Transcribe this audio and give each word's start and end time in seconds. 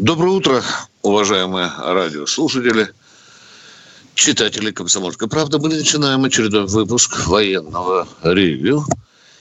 Доброе 0.00 0.30
утро, 0.30 0.62
уважаемые 1.02 1.70
радиослушатели, 1.76 2.88
читатели 4.14 4.70
«Комсомольской 4.70 5.28
правды». 5.28 5.58
Мы 5.58 5.68
начинаем 5.68 6.24
очередной 6.24 6.64
выпуск 6.66 7.26
военного 7.26 8.08
ревью. 8.22 8.86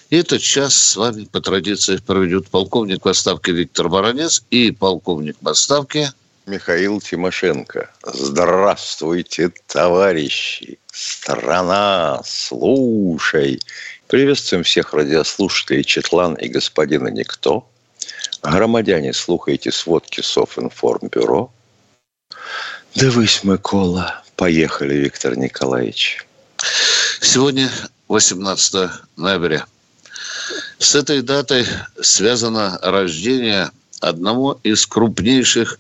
И 0.10 0.18
этот 0.18 0.42
час 0.42 0.76
с 0.76 0.98
вами 0.98 1.24
по 1.24 1.40
традиции 1.40 1.96
проведет 1.96 2.50
полковник 2.50 3.06
в 3.06 3.08
отставке 3.08 3.54
Виктор 3.54 3.88
Баранец 3.88 4.44
и 4.50 4.72
полковник 4.72 5.38
в 5.40 5.48
отставке 5.48 6.12
Михаил 6.46 7.00
Тимошенко. 7.00 7.90
Здравствуйте, 8.04 9.54
товарищи! 9.66 10.78
Страна, 10.92 12.20
слушай! 12.26 13.62
Приветствуем 14.08 14.64
всех 14.64 14.94
радиослушателей 14.94 15.86
Четлан 15.86 16.34
и 16.34 16.50
господина 16.50 17.08
Никто– 17.08 17.66
Громадяне, 18.44 19.14
слухайте 19.14 19.72
сводки 19.72 20.22
Софинформбюро. 20.22 21.52
Дивись, 22.96 23.44
Микола. 23.44 24.24
Поехали, 24.36 24.94
Виктор 24.96 25.38
Николаевич. 25.38 26.26
Сегодня 27.22 27.70
18 28.08 28.90
ноября. 29.18 29.66
С 30.78 30.96
этой 30.96 31.22
датой 31.22 31.66
связано 32.02 32.80
рождение 32.82 33.72
одного 34.00 34.60
из 34.64 34.86
крупнейших 34.86 35.78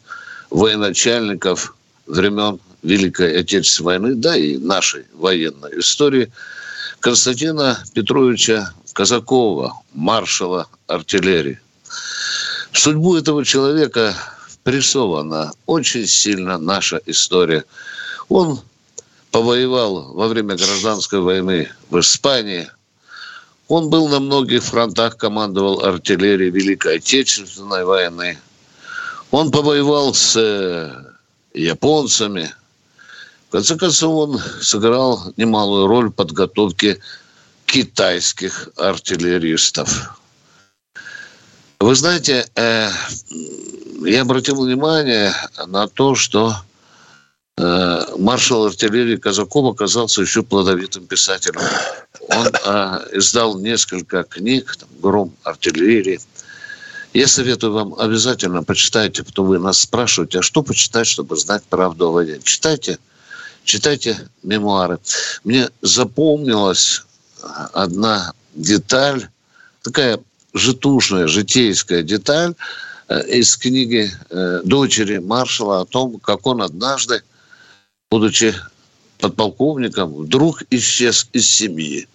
военачальников 0.50 1.76
времен 2.06 2.60
Великой 2.84 3.40
Отечественной 3.40 4.00
войны, 4.00 4.16
да 4.16 4.36
и 4.36 4.58
нашей 4.58 5.06
военной 5.14 5.80
истории, 5.80 6.32
Константина 7.00 7.82
Петровича 7.94 8.74
Казакова, 8.94 9.82
маршала 9.94 10.68
артиллерии. 10.88 11.60
Судьбу 12.80 13.18
этого 13.18 13.44
человека 13.44 14.16
прессована 14.64 15.52
очень 15.66 16.08
сильно 16.08 16.58
наша 16.58 17.02
история. 17.08 17.66
Он 18.30 18.62
повоевал 19.32 20.14
во 20.14 20.30
время 20.30 20.56
гражданской 20.56 21.20
войны 21.20 21.70
в 21.90 22.00
Испании. 22.00 22.72
Он 23.68 23.90
был 23.90 24.08
на 24.08 24.22
многих 24.22 24.64
фронтах, 24.64 25.18
командовал 25.18 25.84
артиллерией 25.84 26.52
Великой 26.52 27.00
Отечественной 27.00 27.84
войны. 27.84 28.40
Он 29.32 29.52
повоевал 29.52 30.14
с 30.14 30.38
э, 30.38 30.90
японцами. 31.54 32.50
В 33.50 33.52
конце 33.52 33.76
концов, 33.76 34.30
он 34.30 34.42
сыграл 34.62 35.34
немалую 35.36 35.86
роль 35.88 36.08
в 36.08 36.14
подготовке 36.14 37.02
китайских 37.66 38.70
артиллеристов. 38.78 40.18
Вы 41.80 41.96
знаете, 41.96 42.46
э, 42.56 42.90
я 44.06 44.22
обратил 44.22 44.62
внимание 44.62 45.34
на 45.66 45.88
то, 45.88 46.14
что 46.14 46.54
э, 47.58 48.02
маршал 48.18 48.66
артиллерии 48.66 49.16
Казаков 49.16 49.76
оказался 49.76 50.22
еще 50.22 50.44
плодовитым 50.44 51.08
писателем. 51.08 51.62
Он 52.28 52.48
э, 52.48 53.18
издал 53.18 53.58
несколько 53.58 54.24
книг, 54.24 54.76
там, 54.76 54.90
«Гром 55.02 55.34
артиллерии». 55.44 56.20
Я 57.14 57.28
советую 57.28 57.72
вам 57.72 57.96
обязательно 57.98 58.62
почитайте, 58.62 59.24
потому 59.24 59.48
вы 59.48 59.60
нас 59.60 59.80
спрашиваете, 59.80 60.40
а 60.40 60.42
что 60.42 60.64
почитать, 60.64 61.08
чтобы 61.08 61.38
знать 61.38 61.64
правду 61.64 62.10
о 62.10 62.12
войне. 62.12 62.40
Читайте, 62.44 63.00
читайте 63.64 64.30
мемуары. 64.44 65.00
Мне 65.46 65.70
запомнилась 65.82 67.04
одна 67.74 68.34
деталь, 68.54 69.30
такая 69.82 70.20
житушная, 70.54 71.28
житейская 71.28 72.04
деталь 72.04 72.54
э, 73.08 73.28
из 73.28 73.58
книги 73.58 74.12
э, 74.30 74.62
дочери 74.64 75.18
маршала 75.18 75.82
о 75.82 75.86
том, 75.86 76.20
как 76.20 76.46
он 76.48 76.62
однажды, 76.62 77.22
будучи 78.10 78.56
подполковником, 79.20 80.14
вдруг 80.14 80.64
исчез 80.70 81.28
из 81.34 81.50
семьи. 81.50 82.08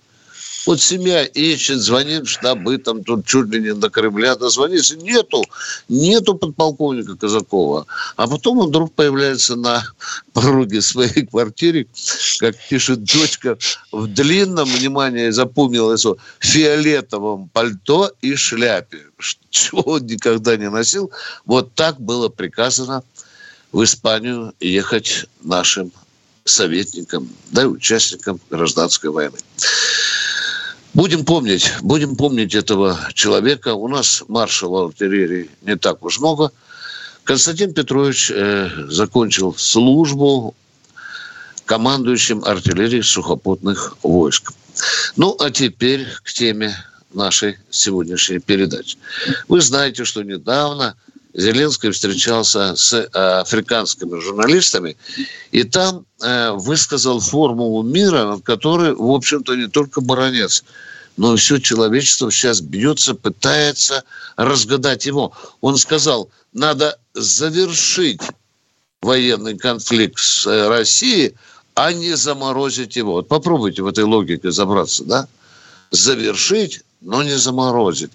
Вот 0.67 0.81
семья 0.81 1.25
ищет, 1.25 1.79
звонит 1.79 2.25
в 2.27 2.31
штабы, 2.31 2.79
там 2.79 3.05
тут 3.05 3.27
чуть 3.27 3.49
ли 3.51 3.61
не 3.61 3.75
до 3.75 3.91
Кремля 3.91 4.35
дозвонится. 4.37 4.97
Нету, 4.97 5.45
нету 5.89 6.35
подполковника 6.35 7.17
Казакова. 7.17 7.87
А 8.17 8.27
потом 8.27 8.59
он 8.59 8.69
вдруг 8.69 8.93
появляется 8.93 9.57
на 9.57 9.85
пороге 10.33 10.81
своей 10.81 11.27
квартиры, 11.27 11.87
как 12.39 12.57
пишет 12.69 13.05
дочка, 13.05 13.59
в 13.93 14.07
длинном, 14.07 14.69
внимание, 14.69 15.33
запомнилось, 15.33 16.07
фиолетовом 16.39 17.49
пальто 17.53 18.13
и 18.23 18.35
шляпе. 18.35 19.03
Чего 19.51 19.83
он 19.83 20.07
никогда 20.07 20.57
не 20.57 20.71
носил. 20.71 21.11
Вот 21.45 21.75
так 21.75 22.01
было 22.01 22.29
приказано 22.29 23.03
в 23.73 23.83
Испанию 23.85 24.55
ехать 24.61 25.27
нашим 25.43 25.93
советникам, 26.45 27.29
да, 27.51 27.67
участникам 27.67 28.41
гражданской 28.51 29.11
войны. 29.11 29.39
Будем 30.95 31.25
помнить, 31.25 31.73
будем 31.83 32.15
помнить 32.15 32.55
этого 32.55 32.97
человека. 33.15 33.75
У 33.75 33.89
нас 33.89 34.23
маршала 34.29 34.87
артиллерии 34.87 35.51
не 35.63 35.77
так 35.77 36.05
уж 36.05 36.21
много. 36.21 36.53
Константин 37.25 37.75
Петрович 37.75 38.31
э, 38.31 38.71
закончил 38.89 39.55
службу 39.57 40.55
командующим 41.65 42.45
артиллерией 42.45 43.03
сухопутных 43.03 43.97
войск. 44.05 44.53
Ну, 45.17 45.37
а 45.41 45.51
теперь 45.51 46.07
к 46.23 46.33
теме 46.33 46.77
нашей 47.13 47.59
сегодняшней 47.71 48.39
передачи. 48.39 48.97
Вы 49.49 49.63
знаете, 49.63 50.05
что 50.05 50.23
недавно 50.23 50.95
Зеленский 51.35 51.91
встречался 51.91 52.77
с 52.77 52.93
э, 52.93 53.07
африканскими 53.13 54.21
журналистами, 54.21 54.97
и 55.51 55.65
там 55.65 56.07
э, 56.23 56.53
высказал 56.53 57.19
формулу 57.19 57.83
мира, 57.83 58.25
над 58.25 58.45
которой, 58.45 58.95
в 58.95 59.11
общем-то, 59.11 59.57
не 59.57 59.67
только 59.67 60.01
баронец, 60.01 60.63
но 61.17 61.35
и 61.35 61.37
все 61.37 61.59
человечество 61.59 62.31
сейчас 62.31 62.61
бьется, 62.61 63.15
пытается 63.15 64.05
разгадать 64.37 65.07
его. 65.07 65.33
Он 65.61 65.77
сказал, 65.77 66.31
надо 66.53 66.99
завершить 67.15 68.23
военный 69.03 69.59
конфликт 69.59 70.21
с 70.21 70.47
э, 70.47 70.69
Россией, 70.69 71.35
а 71.75 71.93
не 71.93 72.17
заморозить 72.17 72.95
его. 72.95 73.15
Вот 73.15 73.27
попробуйте 73.27 73.83
в 73.83 73.89
этой 73.89 74.05
логике 74.05 74.49
разобраться, 74.49 75.05
да? 75.05 75.27
Завершить, 75.91 76.83
но 77.05 77.23
не 77.23 77.39
заморозить. 77.39 78.11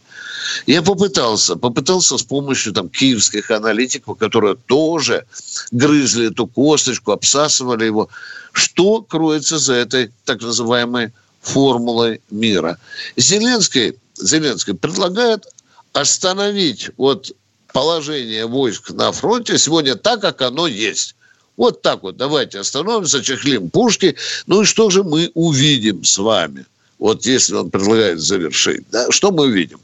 Я 0.65 0.81
попытался, 0.81 1.55
попытался 1.55 2.17
с 2.17 2.23
помощью 2.23 2.73
там 2.73 2.89
киевских 2.89 3.51
аналитиков, 3.51 4.17
которые 4.17 4.55
тоже 4.55 5.25
грызли 5.71 6.31
эту 6.31 6.47
косточку, 6.47 7.11
обсасывали 7.11 7.85
его. 7.85 8.09
Что 8.51 9.01
кроется 9.01 9.59
за 9.59 9.73
этой 9.73 10.11
так 10.25 10.41
называемой 10.41 11.13
формулой 11.41 12.21
мира? 12.31 12.77
Зеленский, 13.15 13.95
Зеленский 14.17 14.73
предлагает 14.73 15.45
остановить 15.93 16.89
вот 16.97 17.31
положение 17.73 18.47
войск 18.47 18.91
на 18.91 19.11
фронте 19.11 19.57
сегодня 19.57 19.95
так, 19.95 20.21
как 20.21 20.41
оно 20.41 20.67
есть. 20.67 21.15
Вот 21.57 21.81
так 21.81 22.03
вот 22.03 22.17
давайте 22.17 22.59
остановимся, 22.59 23.21
чехлим 23.21 23.69
пушки. 23.69 24.15
Ну 24.47 24.61
и 24.61 24.65
что 24.65 24.89
же 24.89 25.03
мы 25.03 25.29
увидим 25.33 26.03
с 26.03 26.17
вами? 26.17 26.65
Вот 26.99 27.25
если 27.25 27.55
он 27.55 27.71
предлагает 27.71 28.19
завершить, 28.19 28.83
да, 28.91 29.09
что 29.09 29.31
мы 29.31 29.49
видим? 29.49 29.79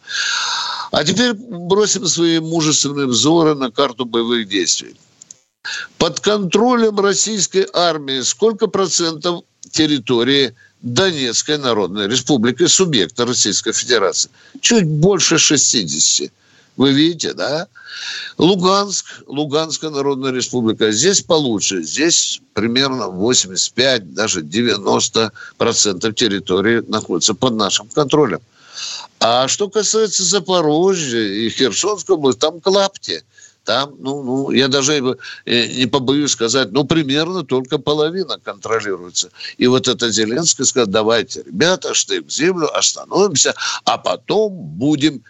А 0.92 1.04
теперь 1.04 1.34
бросим 1.34 2.06
свои 2.08 2.40
мужественные 2.40 3.08
взоры 3.08 3.56
на 3.56 3.72
карту 3.72 4.06
боевых 4.06 4.48
действий. 4.48 4.96
Под 5.98 6.20
контролем 6.20 7.00
российской 7.00 7.68
армии 7.74 8.22
сколько 8.22 8.68
процентов 8.68 9.44
территории 9.72 10.54
Донецкой 10.82 11.58
Народной 11.58 12.08
Республики, 12.08 12.68
субъекта 12.68 13.26
Российской 13.26 13.72
Федерации? 13.72 14.30
Чуть 14.62 14.86
больше 14.86 15.38
60. 15.40 16.32
Вы 16.78 16.92
видите, 16.92 17.34
да? 17.34 17.68
Луганск, 18.38 19.06
Луганская 19.28 19.90
Народная 19.90 20.32
Республика. 20.32 20.92
Здесь 20.92 21.22
получше. 21.22 21.84
Здесь 21.84 22.42
примерно 22.54 23.08
85, 23.08 24.14
даже 24.14 24.42
90 24.42 25.32
процентов 25.58 26.16
территории 26.16 26.84
находится 26.88 27.34
под 27.34 27.56
нашим 27.56 27.88
контролем. 27.88 28.42
А 29.20 29.48
что 29.48 29.70
касается 29.70 30.24
Запорожья 30.24 31.22
и 31.22 31.50
Херсонской 31.50 32.16
области, 32.16 32.40
там 32.40 32.60
клапти. 32.60 33.24
там, 33.64 33.96
ну, 34.00 34.22
ну, 34.22 34.52
я 34.52 34.68
даже 34.68 35.18
э, 35.46 35.68
не 35.68 35.88
побоюсь 35.88 36.32
сказать, 36.32 36.72
ну, 36.72 36.84
примерно 36.84 37.44
только 37.44 37.80
половина 37.80 38.38
контролируется. 38.44 39.32
И 39.58 39.66
вот 39.68 39.88
это 39.88 40.12
Зеленский 40.12 40.66
сказал, 40.66 40.88
давайте, 40.88 41.42
ребята, 41.44 41.94
штык 41.94 42.28
в 42.28 42.32
землю, 42.32 42.70
остановимся, 42.78 43.56
а 43.86 43.98
потом 43.98 44.52
будем 44.54 45.24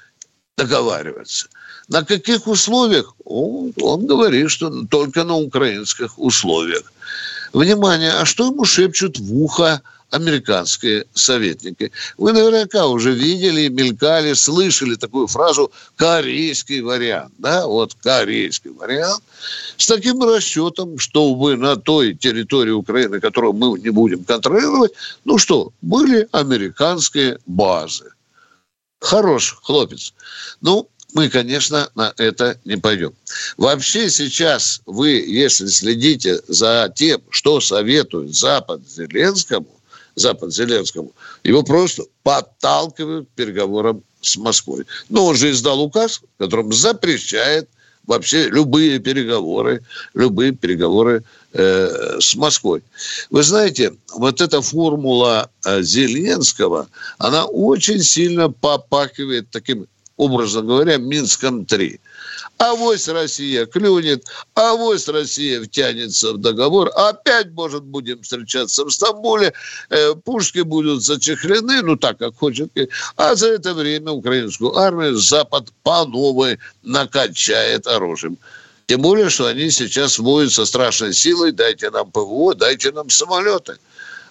договариваться. 0.58 1.48
На 1.88 2.04
каких 2.04 2.48
условиях? 2.48 3.14
Он, 3.26 3.72
говорит, 4.06 4.50
что 4.50 4.86
только 4.86 5.24
на 5.24 5.36
украинских 5.36 6.18
условиях. 6.18 6.92
Внимание, 7.54 8.12
а 8.12 8.26
что 8.26 8.48
ему 8.48 8.66
шепчут 8.66 9.20
в 9.20 9.36
ухо 9.36 9.82
американские 10.12 11.06
советники. 11.14 11.92
Вы 12.18 12.32
наверняка 12.32 12.88
уже 12.88 13.12
видели, 13.12 13.68
мелькали, 13.68 14.34
слышали 14.34 14.96
такую 14.96 15.28
фразу 15.28 15.72
«корейский 15.98 16.82
вариант». 16.82 17.34
Да, 17.38 17.68
вот 17.68 17.96
корейский 18.02 18.72
вариант. 18.72 19.22
С 19.78 19.88
таким 19.88 20.24
расчетом, 20.24 21.00
что 21.00 21.34
вы 21.34 21.58
на 21.58 21.76
той 21.76 22.14
территории 22.14 22.72
Украины, 22.72 23.20
которую 23.20 23.54
мы 23.54 23.78
не 23.80 23.90
будем 23.90 24.24
контролировать, 24.24 24.94
ну 25.26 25.38
что, 25.38 25.72
были 25.82 26.28
американские 26.32 27.40
базы. 27.46 28.15
Хорош 29.06 29.60
хлопец. 29.62 30.16
Ну, 30.62 30.90
мы, 31.14 31.30
конечно, 31.30 31.92
на 31.94 32.12
это 32.18 32.60
не 32.66 32.76
пойдем. 32.76 33.14
Вообще 33.56 34.10
сейчас 34.10 34.82
вы, 34.88 35.10
если 35.10 35.68
следите 35.68 36.42
за 36.48 36.92
тем, 36.96 37.22
что 37.30 37.62
советует 37.62 38.36
Запад 38.36 38.82
Зеленскому, 38.90 39.68
Запад 40.16 40.52
Зеленскому, 40.52 41.14
его 41.44 41.62
просто 41.62 42.06
подталкивают 42.24 43.30
к 43.30 43.36
переговорам 43.36 44.04
с 44.22 44.38
Москвой. 44.38 44.88
Но 45.10 45.28
он 45.28 45.36
же 45.36 45.52
издал 45.52 45.82
указ, 45.82 46.22
в 46.38 46.44
котором 46.44 46.74
запрещает 46.74 47.70
вообще 48.08 48.50
любые 48.50 49.00
переговоры, 49.00 49.82
любые 50.14 50.52
переговоры 50.52 51.24
э, 51.54 52.18
с 52.20 52.36
Москвой. 52.36 52.84
Вы 53.30 53.44
знаете, 53.44 53.94
вот 54.14 54.42
эта 54.42 54.62
формула 54.62 55.50
э, 55.66 55.82
Зеленского, 55.82 56.88
она 57.18 57.46
очень 57.46 58.02
сильно 58.02 58.50
попахивает 58.50 59.50
таким, 59.52 59.88
образно 60.18 60.62
говоря, 60.62 60.98
Минском-3. 60.98 62.00
А 62.58 62.74
вось 62.74 63.08
Россия 63.10 63.66
клюнет, 63.66 64.26
а 64.54 64.76
вось 64.76 65.08
Россия 65.10 65.62
втянется 65.62 66.34
в 66.34 66.38
договор. 66.38 66.90
Опять, 66.96 67.52
может, 67.52 67.84
будем 67.84 68.22
встречаться 68.22 68.86
в 68.86 68.92
Стамбуле. 68.92 69.54
Э, 69.90 70.16
пушки 70.16 70.60
будут 70.60 71.04
зачехлены, 71.04 71.82
ну 71.82 71.98
так, 71.98 72.18
как 72.18 72.38
хочет. 72.38 72.72
А 73.18 73.36
за 73.36 73.50
это 73.50 73.74
время 73.74 74.12
украинскую 74.12 74.78
армию 74.78 75.18
Запад 75.18 75.68
по 75.84 76.06
новой 76.06 76.58
накачает 76.84 77.88
оружием. 77.88 78.38
Тем 78.88 79.02
более, 79.02 79.30
что 79.30 79.48
они 79.48 79.70
сейчас 79.70 80.18
воют 80.18 80.54
со 80.54 80.66
страшной 80.66 81.14
силой. 81.14 81.52
Дайте 81.52 81.90
нам 81.90 82.10
ПВО, 82.10 82.56
дайте 82.56 82.92
нам 82.92 83.10
самолеты 83.10 83.78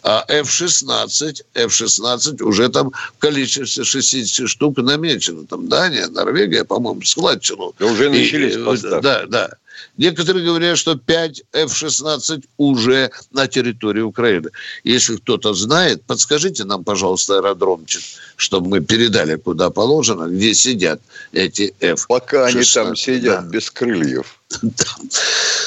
а 0.04 0.22
F-16, 0.28 1.44
F-16 1.54 2.42
уже 2.42 2.68
там 2.68 2.90
в 2.90 3.18
количестве 3.18 3.84
60 3.84 4.48
штук 4.48 4.76
намечено. 4.76 5.46
Там 5.46 5.66
Дания, 5.66 6.08
Норвегия, 6.08 6.64
по-моему, 6.64 7.00
складчину. 7.02 7.74
И 7.78 7.84
уже 7.84 8.10
начались 8.10 8.54
и, 8.54 8.62
поставки. 8.62 9.02
Да, 9.02 9.24
да. 9.26 9.50
Некоторые 9.96 10.44
говорят, 10.44 10.78
что 10.78 10.96
5 10.96 11.42
F-16 11.52 12.44
уже 12.56 13.10
на 13.32 13.46
территории 13.46 14.00
Украины. 14.00 14.50
Если 14.82 15.16
кто-то 15.16 15.54
знает, 15.54 16.02
подскажите 16.04 16.64
нам, 16.64 16.84
пожалуйста, 16.84 17.36
аэродромчик, 17.36 18.02
чтобы 18.36 18.68
мы 18.68 18.80
передали 18.80 19.36
куда 19.36 19.70
положено, 19.70 20.28
где 20.28 20.54
сидят 20.54 21.00
эти 21.32 21.74
F-16. 21.80 22.06
Пока 22.08 22.46
они 22.46 22.64
там 22.64 22.96
сидят 22.96 23.44
да. 23.44 23.50
без 23.50 23.70
крыльев. 23.70 24.40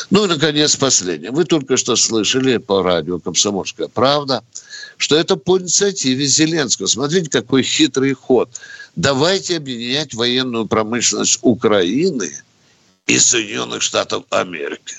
Ну 0.09 0.25
и, 0.25 0.27
наконец, 0.27 0.75
последнее. 0.75 1.31
Вы 1.31 1.43
только 1.43 1.77
что 1.77 1.95
слышали 1.95 2.57
по 2.57 2.83
радио 2.83 3.19
«Комсомольская 3.19 3.87
правда», 3.87 4.43
что 4.97 5.15
это 5.15 5.35
по 5.35 5.59
инициативе 5.59 6.25
Зеленского. 6.25 6.87
Смотрите, 6.87 7.29
какой 7.29 7.63
хитрый 7.63 8.13
ход. 8.13 8.49
Давайте 8.95 9.57
объединять 9.57 10.13
военную 10.13 10.65
промышленность 10.65 11.39
Украины 11.41 12.31
и 13.07 13.19
Соединенных 13.19 13.81
Штатов 13.81 14.25
Америки 14.29 14.95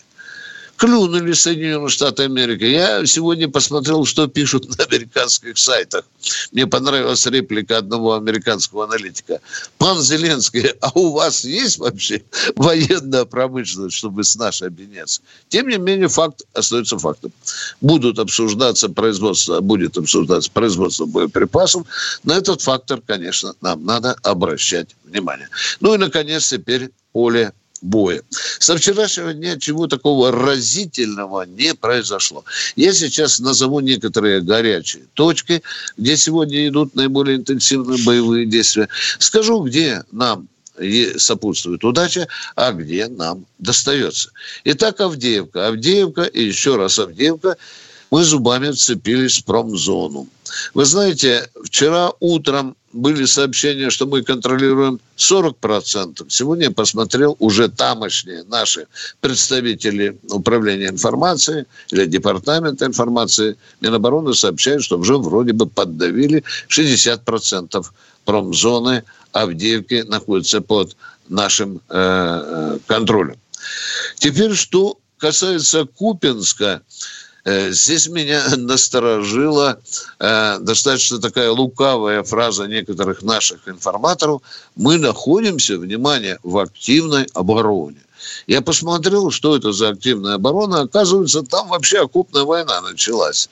клюнули 0.78 1.32
Соединенные 1.32 1.88
Штаты 1.88 2.22
Америки. 2.22 2.64
Я 2.64 3.04
сегодня 3.04 3.48
посмотрел, 3.48 4.04
что 4.04 4.28
пишут 4.28 4.78
на 4.78 4.84
американских 4.84 5.58
сайтах. 5.58 6.04
Мне 6.52 6.66
понравилась 6.66 7.26
реплика 7.26 7.78
одного 7.78 8.14
американского 8.14 8.84
аналитика. 8.84 9.40
Пан 9.76 10.00
Зеленский, 10.00 10.68
а 10.80 10.90
у 10.94 11.12
вас 11.12 11.44
есть 11.44 11.78
вообще 11.78 12.22
военная 12.54 13.24
промышленность, 13.24 13.96
чтобы 13.96 14.22
с 14.22 14.36
нашей 14.36 14.68
объединяться? 14.68 15.20
Тем 15.48 15.68
не 15.68 15.78
менее, 15.78 16.08
факт 16.08 16.42
остается 16.54 16.96
фактом. 16.98 17.32
Будут 17.80 18.18
обсуждаться 18.20 18.88
производство, 18.88 19.60
будет 19.60 19.98
обсуждаться 19.98 20.50
производство 20.50 21.06
боеприпасов. 21.06 21.86
На 22.22 22.36
этот 22.36 22.62
фактор, 22.62 23.00
конечно, 23.04 23.54
нам 23.60 23.84
надо 23.84 24.14
обращать 24.22 24.94
внимание. 25.04 25.48
Ну 25.80 25.94
и, 25.94 25.98
наконец, 25.98 26.48
теперь 26.48 26.90
поле 27.12 27.52
боя. 27.80 28.22
Со 28.58 28.76
вчерашнего 28.76 29.32
дня 29.32 29.58
чего 29.58 29.86
такого 29.86 30.32
разительного 30.32 31.42
не 31.42 31.74
произошло. 31.74 32.44
Я 32.76 32.92
сейчас 32.92 33.40
назову 33.40 33.80
некоторые 33.80 34.40
горячие 34.40 35.04
точки, 35.14 35.62
где 35.96 36.16
сегодня 36.16 36.68
идут 36.68 36.94
наиболее 36.94 37.36
интенсивные 37.36 38.02
боевые 38.04 38.46
действия. 38.46 38.88
Скажу, 39.18 39.62
где 39.62 40.02
нам 40.12 40.48
сопутствует 41.16 41.84
удача, 41.84 42.28
а 42.54 42.72
где 42.72 43.08
нам 43.08 43.46
достается. 43.58 44.30
Итак, 44.64 45.00
Авдеевка. 45.00 45.66
Авдеевка 45.66 46.22
и 46.22 46.44
еще 46.44 46.76
раз 46.76 46.98
Авдеевка– 46.98 47.56
мы 48.10 48.24
зубами 48.24 48.70
вцепились 48.70 49.38
в 49.38 49.44
промзону. 49.44 50.28
Вы 50.74 50.84
знаете, 50.84 51.48
вчера 51.64 52.12
утром 52.20 52.76
были 52.92 53.26
сообщения, 53.26 53.90
что 53.90 54.06
мы 54.06 54.22
контролируем 54.22 54.98
40%. 55.16 56.26
Сегодня 56.28 56.64
я 56.64 56.70
посмотрел, 56.70 57.36
уже 57.38 57.68
тамошние 57.68 58.44
наши 58.44 58.86
представители 59.20 60.18
управления 60.30 60.88
информацией 60.88 61.66
или 61.90 62.06
департамента 62.06 62.86
информации 62.86 63.56
Минобороны 63.80 64.34
сообщают, 64.34 64.82
что 64.84 64.98
уже 64.98 65.18
вроде 65.18 65.52
бы 65.52 65.66
поддавили 65.66 66.44
60% 66.68 67.86
промзоны 68.24 69.04
Авдеевки 69.32 70.04
находится 70.06 70.60
под 70.62 70.96
нашим 71.28 71.80
э, 71.90 71.98
э 71.98 72.78
контролем. 72.86 73.36
Теперь, 74.16 74.54
что 74.54 74.98
касается 75.18 75.84
Купинска, 75.84 76.80
здесь 77.70 78.08
меня 78.08 78.42
насторожила 78.56 79.80
э, 80.18 80.58
достаточно 80.60 81.18
такая 81.20 81.50
лукавая 81.50 82.22
фраза 82.22 82.66
некоторых 82.66 83.22
наших 83.22 83.68
информаторов. 83.68 84.42
Мы 84.76 84.98
находимся, 84.98 85.78
внимание, 85.78 86.38
в 86.42 86.58
активной 86.58 87.26
обороне. 87.34 88.00
Я 88.46 88.62
посмотрел, 88.62 89.30
что 89.30 89.56
это 89.56 89.72
за 89.72 89.90
активная 89.90 90.34
оборона. 90.34 90.82
Оказывается, 90.82 91.42
там 91.42 91.68
вообще 91.68 92.00
окопная 92.00 92.44
война 92.44 92.80
началась. 92.80 93.48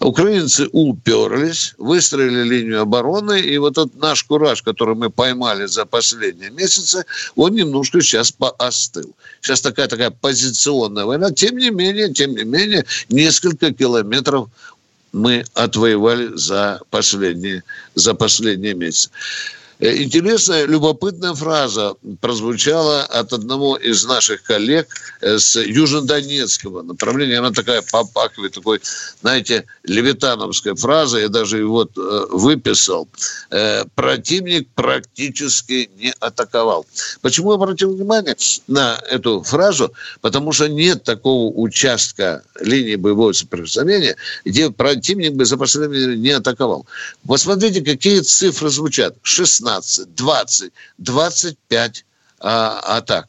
Украинцы 0.00 0.68
уперлись, 0.72 1.74
выстроили 1.78 2.42
линию 2.42 2.80
обороны, 2.80 3.40
и 3.40 3.58
вот 3.58 3.78
этот 3.78 3.96
наш 3.96 4.24
кураж, 4.24 4.62
который 4.62 4.94
мы 4.94 5.10
поймали 5.10 5.66
за 5.66 5.84
последние 5.84 6.50
месяцы, 6.50 7.04
он 7.36 7.54
немножко 7.54 8.00
сейчас 8.00 8.32
поостыл. 8.32 9.14
Сейчас 9.40 9.60
такая 9.60 9.88
такая 9.88 10.10
позиционная 10.10 11.04
война. 11.04 11.30
Тем 11.30 11.58
не 11.58 11.70
менее, 11.70 12.12
тем 12.12 12.34
не 12.34 12.44
менее, 12.44 12.84
несколько 13.08 13.72
километров 13.72 14.48
мы 15.12 15.44
отвоевали 15.54 16.30
за 16.34 16.80
последние, 16.90 17.62
за 17.94 18.14
последние 18.14 18.74
месяцы. 18.74 19.10
Э, 19.80 19.96
интересная, 20.02 20.66
любопытная 20.66 21.34
фраза 21.34 21.94
прозвучала 22.20 23.02
от 23.04 23.32
одного 23.32 23.76
из 23.76 24.04
наших 24.04 24.42
коллег 24.42 24.88
э, 25.22 25.38
с 25.38 25.58
южнодонецкого 25.58 26.82
направления. 26.82 27.38
Она 27.38 27.50
такая 27.50 27.82
попахивает 27.82 28.52
такой, 28.52 28.80
знаете, 29.22 29.64
левитановская 29.84 30.74
фраза. 30.74 31.18
Я 31.18 31.28
даже 31.28 31.58
его 31.58 31.84
э, 31.84 32.26
выписал. 32.30 33.08
Противник 33.94 34.68
практически 34.74 35.90
не 35.96 36.12
атаковал. 36.20 36.86
Почему 37.22 37.50
я 37.50 37.54
обратил 37.56 37.94
внимание 37.94 38.36
на 38.66 39.00
эту 39.08 39.42
фразу? 39.42 39.92
Потому 40.20 40.52
что 40.52 40.68
нет 40.68 41.04
такого 41.04 41.52
участка 41.54 42.42
линии 42.60 42.96
боевого 42.96 43.32
соприкосновения, 43.32 44.16
где 44.44 44.70
противник 44.70 45.32
бы 45.32 45.44
за 45.44 45.56
последнее 45.56 46.06
время 46.06 46.16
не 46.16 46.30
атаковал. 46.30 46.86
Посмотрите, 47.26 47.80
какие 47.80 48.20
цифры 48.20 48.70
звучат. 48.70 49.16
16 49.22 49.69
15, 49.70 50.14
20, 50.14 50.72
25 50.98 52.04
а, 52.40 52.96
атак. 52.96 53.28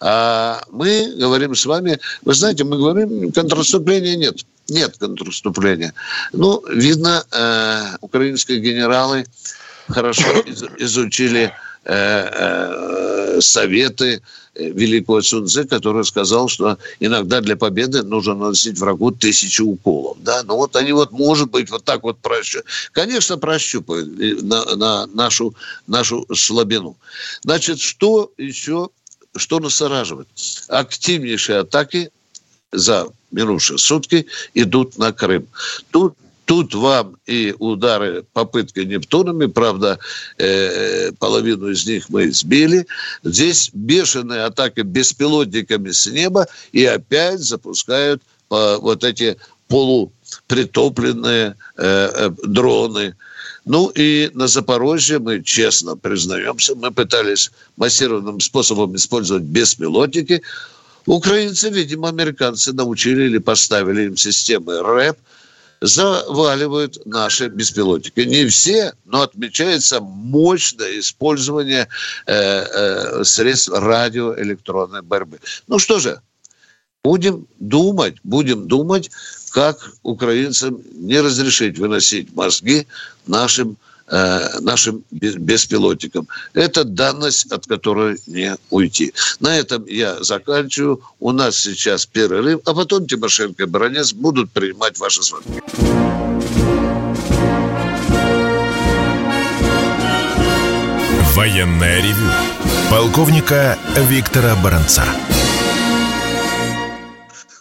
А 0.00 0.62
мы 0.70 1.14
говорим 1.16 1.54
с 1.54 1.66
вами, 1.66 1.98
вы 2.22 2.34
знаете, 2.34 2.64
мы 2.64 2.78
говорим, 2.78 3.32
контрнаступления 3.32 4.16
нет. 4.16 4.44
Нет 4.68 4.96
контрнаступления. 4.98 5.92
Ну, 6.32 6.62
видно, 6.68 7.24
э, 7.32 7.96
украинские 8.00 8.60
генералы 8.60 9.26
хорошо 9.88 10.44
изучили 10.78 11.52
советы 13.40 14.22
великого 14.54 15.22
Сунцзы, 15.22 15.64
который 15.64 16.04
сказал, 16.04 16.48
что 16.48 16.78
иногда 16.98 17.40
для 17.40 17.56
победы 17.56 18.02
нужно 18.02 18.34
наносить 18.34 18.78
врагу 18.78 19.10
тысячу 19.10 19.66
уколов. 19.66 20.18
Да? 20.22 20.42
Но 20.42 20.56
вот 20.56 20.76
они 20.76 20.92
вот, 20.92 21.12
может 21.12 21.50
быть, 21.50 21.70
вот 21.70 21.84
так 21.84 22.02
вот 22.02 22.18
прощупают. 22.18 22.66
Конечно, 22.92 23.38
прощупают 23.38 24.42
на, 24.42 24.76
на 24.76 25.06
нашу, 25.06 25.54
нашу 25.86 26.26
слабину. 26.34 26.96
Значит, 27.42 27.80
что 27.80 28.32
еще, 28.36 28.90
что 29.36 29.60
настораживает? 29.60 30.28
Активнейшие 30.68 31.60
атаки 31.60 32.10
за 32.72 33.08
минувшие 33.30 33.78
сутки 33.78 34.26
идут 34.54 34.98
на 34.98 35.12
Крым. 35.12 35.46
Тут 35.90 36.14
Тут 36.50 36.74
вам 36.74 37.16
и 37.28 37.54
удары 37.60 38.24
попытки 38.32 38.80
Нептунами, 38.80 39.46
правда, 39.46 40.00
э, 40.36 41.12
половину 41.12 41.68
из 41.68 41.86
них 41.86 42.08
мы 42.08 42.32
сбили. 42.32 42.88
Здесь 43.22 43.70
бешеные 43.72 44.42
атаки 44.42 44.80
беспилотниками 44.80 45.92
с 45.92 46.06
неба 46.06 46.48
и 46.72 46.84
опять 46.84 47.38
запускают 47.38 48.20
э, 48.50 48.78
вот 48.80 49.04
эти 49.04 49.36
полупритопленные 49.68 51.54
э, 51.76 52.30
дроны. 52.42 53.14
Ну 53.64 53.86
и 53.94 54.32
на 54.34 54.48
Запорожье 54.48 55.20
мы 55.20 55.44
честно 55.44 55.96
признаемся, 55.96 56.74
мы 56.74 56.90
пытались 56.90 57.52
массированным 57.76 58.40
способом 58.40 58.96
использовать 58.96 59.44
беспилотники. 59.44 60.42
Украинцы, 61.06 61.70
видимо, 61.70 62.08
американцы 62.08 62.72
научили 62.72 63.26
или 63.26 63.38
поставили 63.38 64.06
им 64.06 64.16
системы 64.16 64.82
РЭП– 64.82 65.16
заваливают 65.80 67.04
наши 67.06 67.48
беспилотники. 67.48 68.20
Не 68.20 68.46
все, 68.46 68.92
но 69.04 69.22
отмечается 69.22 70.00
мощное 70.00 70.98
использование 70.98 71.88
э, 72.26 72.34
э, 72.34 73.24
средств 73.24 73.70
радиоэлектронной 73.70 75.02
борьбы. 75.02 75.40
Ну 75.66 75.78
что 75.78 75.98
же, 75.98 76.20
будем 77.02 77.46
думать, 77.58 78.16
будем 78.24 78.68
думать, 78.68 79.10
как 79.52 79.92
украинцам 80.02 80.80
не 80.92 81.20
разрешить 81.20 81.78
выносить 81.78 82.32
мозги 82.34 82.86
нашим 83.26 83.76
Э, 84.10 84.58
нашим 84.60 85.04
беспилотникам. 85.12 86.26
Это 86.52 86.82
данность, 86.82 87.52
от 87.52 87.66
которой 87.66 88.18
не 88.26 88.56
уйти. 88.68 89.14
На 89.38 89.56
этом 89.56 89.86
я 89.86 90.22
заканчиваю. 90.22 91.00
У 91.20 91.30
нас 91.30 91.56
сейчас 91.56 92.06
перерыв, 92.06 92.60
а 92.64 92.74
потом 92.74 93.06
Тимошенко 93.06 93.62
и 93.62 93.66
Баранец 93.66 94.12
будут 94.12 94.50
принимать 94.50 94.98
ваши 94.98 95.22
звонки. 95.22 95.60
Военная 101.34 102.02
ревю. 102.02 102.30
Полковника 102.90 103.78
Виктора 103.96 104.56
Баранца. 104.56 105.04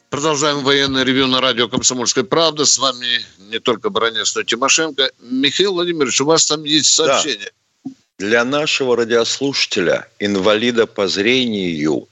Продолжаем 0.10 0.64
военное 0.64 1.04
ревю 1.04 1.28
на 1.28 1.40
радио 1.40 1.68
«Комсомольская 1.68 2.24
правда». 2.24 2.66
С 2.66 2.80
вами 2.80 3.22
не 3.38 3.60
только 3.60 3.92
Баранец, 3.92 4.34
но 4.34 4.42
и 4.42 4.44
Тимошенко. 4.44 5.12
Михаил 5.20 5.74
Владимирович, 5.74 6.20
у 6.22 6.26
вас 6.26 6.48
там 6.48 6.64
есть 6.64 6.92
сообщение. 6.92 7.52
Да. 7.86 7.92
Для 8.18 8.44
нашего 8.44 8.98
радиослушателя, 8.98 10.08
инвалида 10.18 10.88
по 10.88 11.08
зрению, 11.08 12.08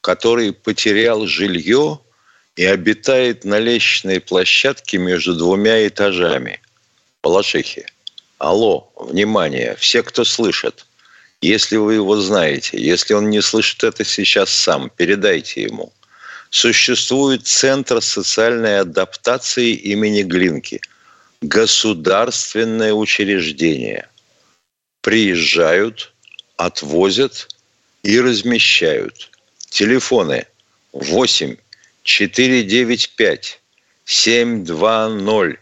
который 0.00 0.54
потерял 0.54 1.26
жилье 1.26 2.00
и 2.56 2.64
обитает 2.64 3.44
на 3.44 3.58
лестничной 3.58 4.20
площадке 4.20 4.96
между 4.96 5.34
двумя 5.34 5.86
этажами. 5.86 6.58
Балашихи. 7.22 7.84
Алло, 8.38 8.90
внимание, 8.96 9.76
все, 9.78 10.02
кто 10.02 10.24
слышит. 10.24 10.86
Если 11.42 11.76
вы 11.76 11.94
его 11.94 12.18
знаете, 12.18 12.80
если 12.80 13.12
он 13.12 13.28
не 13.28 13.42
слышит 13.42 13.84
это 13.84 14.06
сейчас 14.06 14.48
сам, 14.50 14.90
передайте 14.96 15.64
ему– 15.64 15.92
существует 16.52 17.46
Центр 17.46 18.00
социальной 18.02 18.80
адаптации 18.80 19.72
имени 19.72 20.22
Глинки. 20.22 20.80
Государственное 21.40 22.92
учреждение. 22.92 24.06
Приезжают, 25.00 26.12
отвозят 26.56 27.48
и 28.04 28.20
размещают. 28.20 29.30
Телефоны 29.70 30.46
8 30.92 31.56
495 32.04 33.60
720 34.04 35.58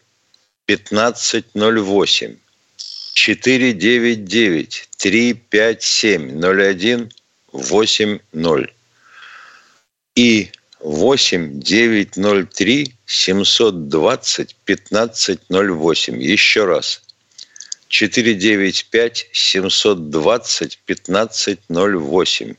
1508 0.67 2.37
499 3.15 4.89
357 4.99 6.41
01 6.41 7.13
80 7.53 8.21
и 10.17 10.51
8 10.81 11.61
903 11.61 12.95
720 13.07 14.57
1508. 14.65 16.21
Еще 16.23 16.65
раз. 16.65 17.03
495 17.89 19.29
720 19.33 20.79
1508. 20.87 22.55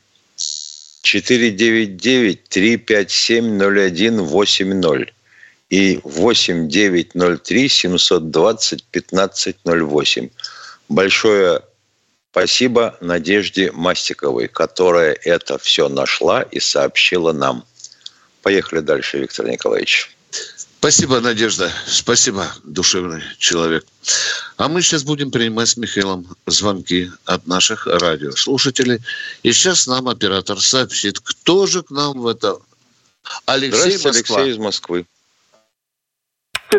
499 1.02 2.48
357 2.48 3.58
0180 3.58 5.12
и 5.70 6.00
8 6.04 6.68
903 6.68 7.68
720 7.68 8.84
1508. 8.92 10.28
Большое 10.88 11.62
спасибо 12.30 12.96
Надежде 13.00 13.72
Мастиковой, 13.72 14.48
которая 14.48 15.16
это 15.24 15.58
все 15.58 15.88
нашла 15.88 16.42
и 16.42 16.60
сообщила 16.60 17.32
нам. 17.32 17.64
Поехали 18.42 18.80
дальше, 18.80 19.18
Виктор 19.18 19.46
Николаевич. 19.46 20.14
Спасибо, 20.78 21.20
Надежда. 21.20 21.70
Спасибо, 21.86 22.48
душевный 22.64 23.22
человек. 23.38 23.84
А 24.56 24.68
мы 24.68 24.82
сейчас 24.82 25.04
будем 25.04 25.30
принимать 25.30 25.68
с 25.68 25.76
Михаилом 25.76 26.26
звонки 26.46 27.08
от 27.24 27.46
наших 27.46 27.86
радиослушателей. 27.86 28.98
И 29.44 29.52
сейчас 29.52 29.86
нам 29.86 30.08
оператор 30.08 30.58
сообщит, 30.60 31.20
кто 31.20 31.66
же 31.66 31.82
к 31.82 31.90
нам 31.90 32.20
в 32.20 32.26
это... 32.26 32.56
Алексей 33.46 33.96
Здравствуйте, 33.96 34.08
Москва. 34.08 34.36
Алексей 34.36 34.52
из 34.52 34.58
Москвы. 34.58 35.06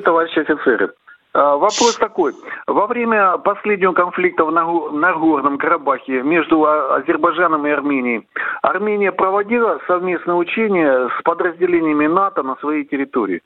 Товарищи 0.03 0.39
офицеры, 0.39 0.91
Вопрос 1.33 1.97
такой. 1.97 2.33
Во 2.67 2.85
время 2.85 3.37
последнего 3.39 3.93
конфликта 3.93 4.45
в 4.45 4.51
Нагорном 4.51 5.57
Карабахе 5.57 6.21
между 6.21 6.63
а, 6.65 6.97
Азербайджаном 6.97 7.65
и 7.65 7.71
Арменией 7.71 8.27
Армения 8.61 9.11
проводила 9.11 9.79
совместное 9.87 10.35
учение 10.35 11.09
с 11.09 11.23
подразделениями 11.23 12.05
НАТО 12.05 12.43
на 12.43 12.55
своей 12.57 12.85
территории. 12.85 13.41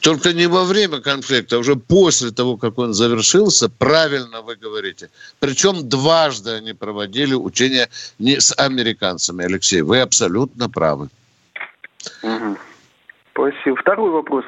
Только 0.00 0.32
не 0.32 0.46
во 0.46 0.64
время 0.64 1.00
конфликта, 1.00 1.56
а 1.56 1.58
уже 1.58 1.76
после 1.76 2.30
того, 2.30 2.56
как 2.56 2.78
он 2.78 2.94
завершился, 2.94 3.68
правильно 3.68 4.40
вы 4.42 4.56
говорите. 4.56 5.10
Причем 5.40 5.88
дважды 5.88 6.52
они 6.52 6.72
проводили 6.72 7.34
учения 7.34 7.88
не 8.18 8.40
с 8.40 8.56
американцами, 8.58 9.44
Алексей. 9.44 9.82
Вы 9.82 10.00
абсолютно 10.00 10.70
правы. 10.70 11.08
Угу. 12.22 12.56
Спасибо. 13.32 13.76
Второй 13.76 14.10
вопрос. 14.10 14.44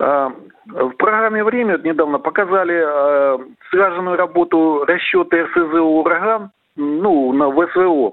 А, 0.00 0.32
в 0.66 0.90
программе 0.90 1.42
«Время» 1.42 1.78
недавно 1.78 2.18
показали 2.18 2.80
а, 2.84 3.38
слаженную 3.70 4.16
работу 4.16 4.84
расчета 4.86 5.44
РСЗО 5.44 5.82
«Ураган» 5.82 6.50
ну, 6.76 7.32
на 7.32 7.50
ВСВО. 7.50 8.12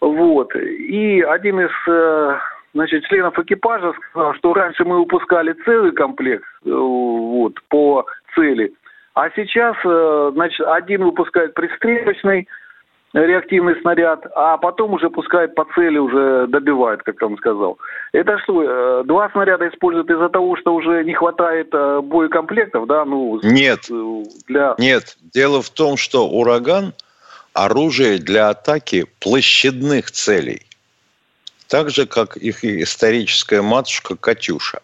Вот. 0.00 0.54
И 0.54 1.22
один 1.22 1.60
из 1.60 1.70
а, 1.88 2.40
значит, 2.74 3.04
членов 3.06 3.38
экипажа 3.38 3.94
сказал, 4.10 4.34
что 4.34 4.52
раньше 4.52 4.84
мы 4.84 4.98
выпускали 4.98 5.54
целый 5.64 5.92
комплект 5.92 6.44
вот, 6.64 7.54
по 7.68 8.04
цели, 8.34 8.72
а 9.14 9.30
сейчас 9.30 9.76
значит, 10.34 10.60
один 10.66 11.04
выпускает 11.04 11.54
пристрелочный, 11.54 12.46
реактивный 13.14 13.80
снаряд, 13.80 14.26
а 14.34 14.56
потом 14.58 14.94
уже 14.94 15.10
пускает 15.10 15.54
по 15.54 15.66
цели, 15.74 15.98
уже 15.98 16.46
добивает, 16.48 17.02
как 17.02 17.20
он 17.22 17.36
сказал. 17.38 17.78
Это 18.12 18.38
что, 18.40 18.62
э, 18.62 19.04
два 19.04 19.30
снаряда 19.30 19.68
используют 19.68 20.10
из-за 20.10 20.28
того, 20.28 20.56
что 20.56 20.74
уже 20.74 21.04
не 21.04 21.14
хватает 21.14 21.68
э, 21.72 22.00
боекомплектов, 22.02 22.86
да? 22.86 23.04
Ну, 23.04 23.40
Нет, 23.42 23.90
э, 23.90 24.22
для... 24.46 24.74
нет. 24.78 25.16
Дело 25.32 25.62
в 25.62 25.70
том, 25.70 25.96
что 25.96 26.28
«Ураган»– 26.28 26.92
оружие 27.54 28.18
для 28.18 28.50
атаки 28.50 29.06
площадных 29.20 30.10
целей. 30.10 30.62
Так 31.68 31.90
же, 31.90 32.06
как 32.06 32.36
их 32.36 32.64
историческая 32.64 33.62
матушка 33.62 34.16
«Катюша». 34.16 34.80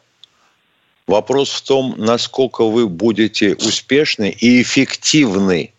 Вопрос 1.06 1.50
в 1.50 1.66
том, 1.66 1.94
насколько 1.98 2.64
вы 2.64 2.88
будете 2.88 3.54
успешны 3.56 4.30
и 4.30 4.62
эффективны 4.62 5.73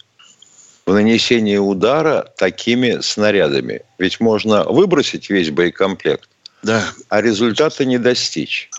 в 0.86 0.94
нанесении 0.94 1.58
удара 1.58 2.32
такими 2.38 3.00
снарядами. 3.02 3.82
Ведь 3.98 4.20
можно 4.20 4.64
выбросить 4.64 5.30
весь 5.30 5.50
боекомплект, 5.50 6.30
да. 6.62 6.88
а 7.10 7.22
результата 7.22 7.86
не 7.86 7.98
достичь. 7.98 8.70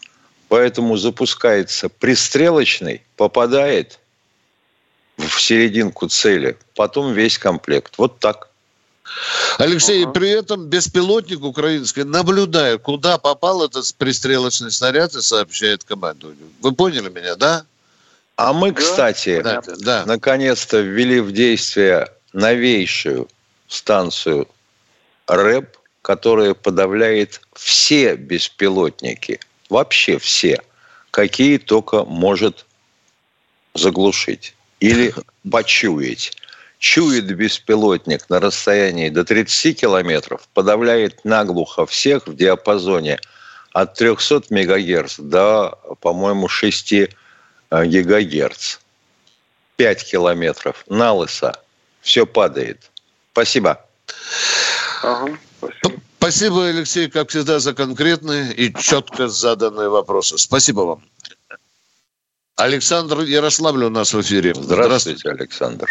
Поэтому 0.48 0.96
запускается 0.96 1.88
пристрелочный, 1.88 3.02
попадает, 3.16 3.98
в 5.16 5.40
серединку 5.40 6.08
цели, 6.08 6.56
потом 6.74 7.12
весь 7.12 7.38
комплект. 7.38 7.94
Вот 7.96 8.18
так. 8.18 8.50
Алексей, 9.58 10.04
ага. 10.04 10.12
при 10.12 10.28
этом 10.30 10.66
беспилотник 10.66 11.42
украинский, 11.42 12.04
наблюдая, 12.04 12.76
куда 12.76 13.18
попал 13.18 13.64
этот 13.64 13.94
пристрелочный 13.94 14.70
снаряд, 14.70 15.14
и 15.14 15.22
сообщает 15.22 15.84
командованию. 15.84 16.48
Вы 16.60 16.72
поняли 16.72 17.08
меня, 17.08 17.36
да? 17.36 17.64
А 18.36 18.52
мы, 18.52 18.72
кстати, 18.72 19.40
да, 19.40 19.62
да. 19.78 20.04
наконец-то 20.04 20.80
ввели 20.80 21.20
в 21.20 21.32
действие 21.32 22.08
новейшую 22.34 23.28
станцию 23.66 24.46
РЭП, 25.26 25.76
которая 26.02 26.52
подавляет 26.52 27.40
все 27.54 28.14
беспилотники, 28.14 29.40
вообще 29.70 30.18
все, 30.18 30.60
какие 31.10 31.56
только 31.56 32.04
может 32.04 32.66
заглушить 33.74 34.54
или 34.80 35.14
почуять. 35.50 36.32
Чует 36.78 37.34
беспилотник 37.34 38.28
на 38.28 38.38
расстоянии 38.38 39.08
до 39.08 39.24
30 39.24 39.80
километров, 39.80 40.46
подавляет 40.52 41.24
наглухо 41.24 41.86
всех 41.86 42.26
в 42.26 42.36
диапазоне 42.36 43.18
от 43.72 43.94
300 43.94 44.44
мегагерц 44.50 45.18
до, 45.18 45.78
по-моему, 46.00 46.48
6 46.48 46.92
э, 46.92 47.08
гигагерц. 47.70 48.78
5 49.76 50.10
километров 50.10 50.84
на 50.88 51.12
лысо. 51.12 51.52
Все 52.00 52.26
падает. 52.26 52.90
Спасибо. 53.32 53.84
Ага, 55.02 55.36
спасибо. 55.58 56.00
Спасибо, 56.18 56.66
Алексей, 56.66 57.08
как 57.08 57.28
всегда, 57.28 57.58
за 57.58 57.74
конкретные 57.74 58.52
и 58.52 58.74
четко 58.74 59.28
заданные 59.28 59.88
вопросы. 59.88 60.38
Спасибо 60.38 60.80
вам. 60.80 61.02
Александр 62.56 63.20
Ярославль 63.20 63.84
у 63.84 63.90
нас 63.90 64.14
в 64.14 64.20
эфире. 64.22 64.54
Здравствуйте, 64.54 65.18
Здравствуйте 65.18 65.30
Александр. 65.30 65.86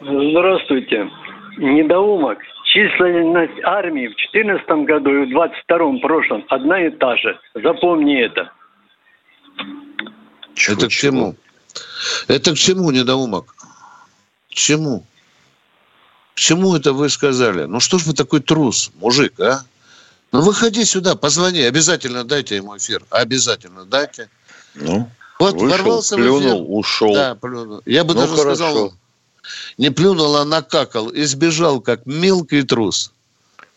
Здравствуйте. 0.00 1.10
Недоумок. 1.56 2.38
Численность 2.66 3.62
армии 3.64 4.08
в 4.08 4.16
2014 4.32 4.68
году 4.86 5.10
и 5.10 5.24
в 5.24 5.28
2022 5.30 5.98
прошлом 6.00 6.44
одна 6.50 6.86
и 6.86 6.90
та 6.90 7.16
же. 7.16 7.38
Запомни 7.54 8.20
это. 8.20 8.50
Чего, 10.54 10.76
это 10.76 10.88
к 10.88 10.90
чему? 10.90 11.36
Это 12.28 12.52
к 12.52 12.56
чему, 12.56 12.90
недоумок? 12.90 13.54
К 14.50 14.54
чему? 14.54 15.04
К 16.34 16.38
чему 16.38 16.74
это 16.74 16.92
вы 16.92 17.08
сказали? 17.08 17.64
Ну 17.64 17.80
что 17.80 17.98
ж 17.98 18.06
вы 18.06 18.14
такой 18.14 18.40
трус, 18.40 18.90
мужик, 18.96 19.38
а? 19.40 19.64
Ну 20.32 20.40
выходи 20.40 20.84
сюда, 20.84 21.14
позвони, 21.14 21.60
обязательно 21.60 22.24
дайте 22.24 22.56
ему 22.56 22.76
эфир. 22.76 23.04
Обязательно 23.10 23.84
дайте. 23.84 24.28
Ну, 24.74 25.08
вот 25.38 25.54
вышел, 25.54 25.68
ворвался 25.68 26.16
плюнул, 26.16 26.60
в 26.60 26.64
эфир. 26.64 26.78
ушел. 26.78 27.14
Да, 27.14 27.34
плюнул. 27.36 27.82
Я 27.86 28.02
бы 28.02 28.14
ну, 28.14 28.22
даже 28.22 28.36
хорошо. 28.36 28.54
сказал, 28.56 28.94
не 29.78 29.90
плюнул, 29.90 30.36
а 30.36 30.44
накакал 30.44 31.08
и 31.08 31.22
сбежал, 31.22 31.80
как 31.80 32.06
мелкий 32.06 32.62
трус. 32.62 33.12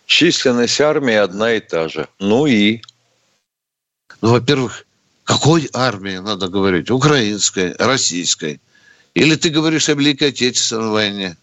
Численность 0.08 0.82
армии 0.82 1.14
одна 1.14 1.54
и 1.54 1.60
та 1.60 1.90
же. 1.90 2.08
Ну 2.18 2.48
и? 2.48 2.82
Ну, 4.22 4.32
во-первых, 4.32 4.87
какой 5.28 5.70
армии 5.74 6.18
надо 6.20 6.48
говорить? 6.48 6.90
Украинской, 6.90 7.76
российской? 7.78 8.62
Или 9.14 9.36
ты 9.36 9.50
говоришь 9.50 9.90
о 9.90 9.94
Великой 9.94 10.30
Отечественной 10.30 10.90
войне? 10.90 11.38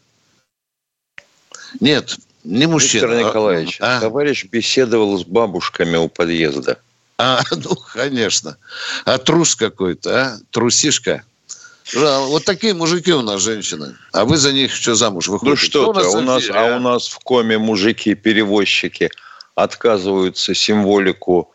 Нет, 1.81 2.17
не 2.45 2.67
мужчина. 2.67 3.07
Виктор 3.07 3.29
Николаевич, 3.29 3.76
а? 3.81 4.00
товарищ 4.00 4.47
беседовал 4.47 5.19
с 5.19 5.25
бабушками 5.25 5.97
у 5.97 6.09
подъезда. 6.09 6.79
А, 7.19 7.43
ну, 7.50 7.76
конечно. 7.93 8.57
А 9.05 9.19
трус 9.19 9.55
какой-то, 9.55 10.19
а? 10.19 10.38
Трусишка. 10.50 11.23
Вот 11.93 12.47
такие 12.47 12.73
мужики 12.73 13.12
у 13.12 13.21
нас 13.21 13.43
женщины. 13.43 13.95
А 14.12 14.25
вы 14.25 14.38
за 14.38 14.55
них 14.55 14.73
что 14.73 14.95
замуж 14.95 15.29
выходите? 15.29 15.50
Ну 15.50 15.57
что 15.57 15.93
ты, 15.93 16.07
у 16.07 16.23
нас, 16.23 16.45
а? 16.49 16.73
а 16.73 16.76
у 16.76 16.81
нас 16.81 17.09
в 17.09 17.19
коме 17.19 17.59
мужики-перевозчики 17.59 19.11
отказываются 19.55 20.55
символику 20.55 21.50
а, 21.50 21.53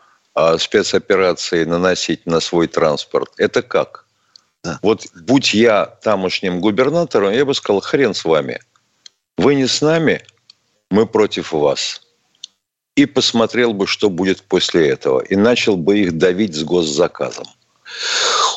спецоперации 0.57 1.63
наносить 1.63 2.25
на 2.25 2.39
свой 2.39 2.67
транспорт. 2.67 3.31
Это 3.37 3.61
как? 3.61 4.05
Да. 4.63 4.79
Вот 4.81 5.05
будь 5.15 5.53
я 5.53 5.85
тамошним 5.85 6.59
губернатором, 6.59 7.31
я 7.33 7.45
бы 7.45 7.53
сказал, 7.53 7.81
хрен 7.81 8.13
с 8.13 8.25
вами. 8.25 8.59
Вы 9.37 9.55
не 9.55 9.67
с 9.67 9.81
нами, 9.81 10.21
мы 10.91 11.05
против 11.05 11.53
вас. 11.53 12.01
И 12.95 13.05
посмотрел 13.05 13.73
бы, 13.73 13.87
что 13.87 14.09
будет 14.09 14.41
после 14.43 14.89
этого. 14.89 15.21
И 15.21 15.35
начал 15.35 15.77
бы 15.77 15.99
их 15.99 16.17
давить 16.17 16.55
с 16.55 16.63
госзаказом. 16.63 17.45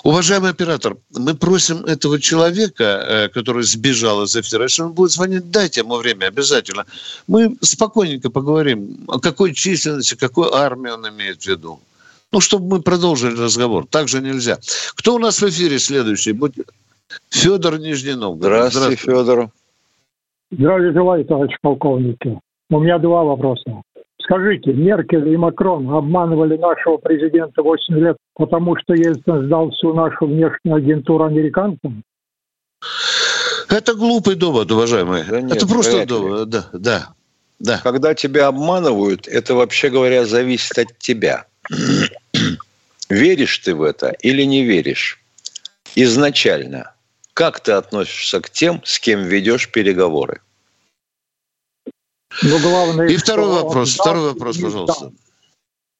Уважаемый 0.05 0.51
оператор, 0.51 0.97
мы 1.17 1.35
просим 1.35 1.85
этого 1.85 2.19
человека, 2.19 2.85
э, 2.85 3.29
который 3.29 3.62
сбежал 3.62 4.25
из 4.25 4.35
эфира, 4.35 4.65
если 4.65 4.83
он 4.83 4.93
будет 4.93 5.12
звонить, 5.12 5.51
дайте 5.51 5.81
ему 5.81 5.97
время 5.97 6.27
обязательно. 6.27 6.87
Мы 7.29 7.57
спокойненько 7.61 8.29
поговорим, 8.31 9.05
о 9.07 9.21
какой 9.21 9.55
численности, 9.55 10.17
какой 10.17 10.49
армии 10.53 10.91
он 10.91 11.09
имеет 11.09 11.43
в 11.43 11.47
виду. 11.47 11.79
Ну, 12.33 12.41
чтобы 12.41 12.67
мы 12.77 12.83
продолжили 12.83 13.38
разговор. 13.38 13.87
Так 13.88 14.09
же 14.09 14.21
нельзя. 14.21 14.59
Кто 14.97 15.15
у 15.15 15.19
нас 15.19 15.41
в 15.41 15.49
эфире 15.49 15.79
следующий? 15.79 16.33
Будь... 16.33 16.55
Федор 17.31 17.79
Нижний 17.79 18.15
Новгород. 18.15 18.73
Здравствуйте, 18.73 19.03
Здравствуйте, 19.03 19.25
Федор. 19.25 19.51
Здравия 20.51 20.93
желаю, 20.93 21.25
товарищ 21.25 21.55
полковники. 21.61 22.41
У 22.71 22.81
меня 22.81 22.99
два 22.99 23.23
вопроса. 23.23 23.83
Скажите, 24.33 24.73
Меркель 24.73 25.29
и 25.29 25.37
Макрон 25.37 25.90
обманывали 25.90 26.57
нашего 26.57 26.97
президента 26.97 27.62
8 27.62 27.95
лет, 27.99 28.16
потому 28.35 28.77
что 28.79 28.95
Ельцин 28.95 29.47
сдал 29.47 29.71
всю 29.73 29.92
нашу 29.92 30.27
внешнюю 30.27 30.77
агентуру 30.77 31.25
американцам? 31.25 32.03
Это 33.68 33.95
глупый 33.95 34.37
довод, 34.37 34.73
уважаемый. 34.73 35.25
Да 35.29 35.42
нет, 35.42 35.57
это 35.57 35.66
просто 35.66 36.07
довод, 36.07 36.49
да, 36.49 36.64
да, 36.73 37.09
да. 37.59 37.81
Когда 37.83 38.14
тебя 38.14 38.47
обманывают, 38.47 39.29
это, 39.29 39.55
вообще 39.55 39.90
говоря, 39.90 40.25
зависит 40.25 40.79
от 40.79 40.99
тебя. 40.99 41.45
веришь 43.11 43.59
ты 43.59 43.75
в 43.75 43.83
это 43.83 44.14
или 44.23 44.45
не 44.45 44.64
веришь? 44.64 45.21
Изначально. 45.95 46.95
Как 47.35 47.61
ты 47.61 47.73
относишься 47.73 48.40
к 48.40 48.49
тем, 48.49 48.81
с 48.83 48.99
кем 48.99 49.25
ведешь 49.25 49.71
переговоры? 49.71 50.40
Ну, 52.42 52.59
главное, 52.62 53.09
И 53.09 53.16
второй 53.16 53.62
вопрос, 53.62 53.95
второй 53.95 54.33
вопрос, 54.33 54.59
пожалуйста. 54.59 55.11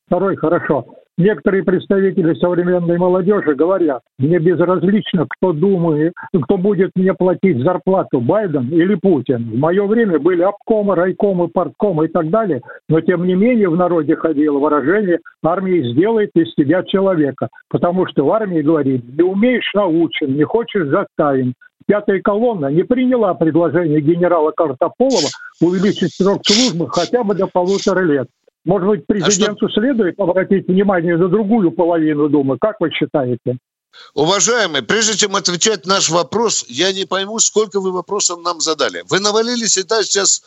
Второй, 0.07 0.37
хорошо. 0.37 0.87
Некоторые 1.19 1.63
представители 1.63 2.33
современной 2.35 2.97
молодежи 2.97 3.55
говорят, 3.55 4.01
мне 4.19 4.39
безразлично, 4.39 5.27
кто 5.29 5.53
думает, 5.53 6.15
кто 6.45 6.57
будет 6.57 6.91
мне 6.95 7.13
платить 7.13 7.63
зарплату, 7.63 8.21
Байден 8.21 8.71
или 8.71 8.95
Путин. 8.95 9.51
В 9.51 9.59
мое 9.59 9.87
время 9.87 10.19
были 10.19 10.41
обкомы, 10.43 10.95
райкомы, 10.95 11.49
парткомы 11.49 12.07
и 12.07 12.09
так 12.09 12.31
далее, 12.31 12.63
но 12.89 13.03
тем 13.03 13.27
не 13.27 13.35
менее 13.35 13.69
в 13.69 13.77
народе 13.77 14.17
ходило 14.17 14.59
выражение 14.59 15.19
«армия 15.45 15.93
сделает 15.93 16.31
из 16.35 16.55
тебя 16.55 16.83
человека», 16.83 17.49
потому 17.69 18.07
что 18.07 18.25
в 18.25 18.33
армии 18.33 18.63
говорит 18.63 19.05
«не 19.17 19.23
умеешь– 19.23 19.71
научен, 19.75 20.35
не 20.35 20.45
хочешь– 20.45 20.89
заставим». 20.89 21.53
Пятая 21.87 22.21
колонна 22.23 22.69
не 22.69 22.85
приняла 22.85 23.35
предложение 23.35 24.01
генерала 24.01 24.53
Картополова 24.53 25.29
увеличить 25.63 26.15
срок 26.15 26.43
службы 26.45 26.89
хотя 26.91 27.23
бы 27.23 27.35
до 27.35 27.47
полутора 27.47 28.01
лет. 28.01 28.29
Может 28.65 28.89
быть, 28.89 29.07
президенту 29.07 29.67
а 29.67 29.69
что... 29.69 29.81
следует 29.81 30.19
обратить 30.21 30.69
внимание 30.69 31.17
на 31.17 31.29
другую 31.29 31.73
половину 31.73 32.29
Думы? 32.29 32.59
Как 32.61 32.77
вы 32.81 32.91
считаете? 32.91 33.59
Уважаемый, 34.15 34.83
прежде 34.83 35.17
чем 35.17 35.37
отвечать 35.37 35.87
на 35.87 35.95
наш 35.95 36.09
вопрос, 36.09 36.65
я 36.69 36.93
не 36.93 37.05
пойму, 37.05 37.39
сколько 37.41 37.81
вы 37.81 37.93
вопросов 37.93 38.41
нам 38.43 38.61
задали. 38.61 39.03
Вы 39.09 39.21
навалили 39.21 39.67
сюда 39.67 40.03
сейчас 40.03 40.43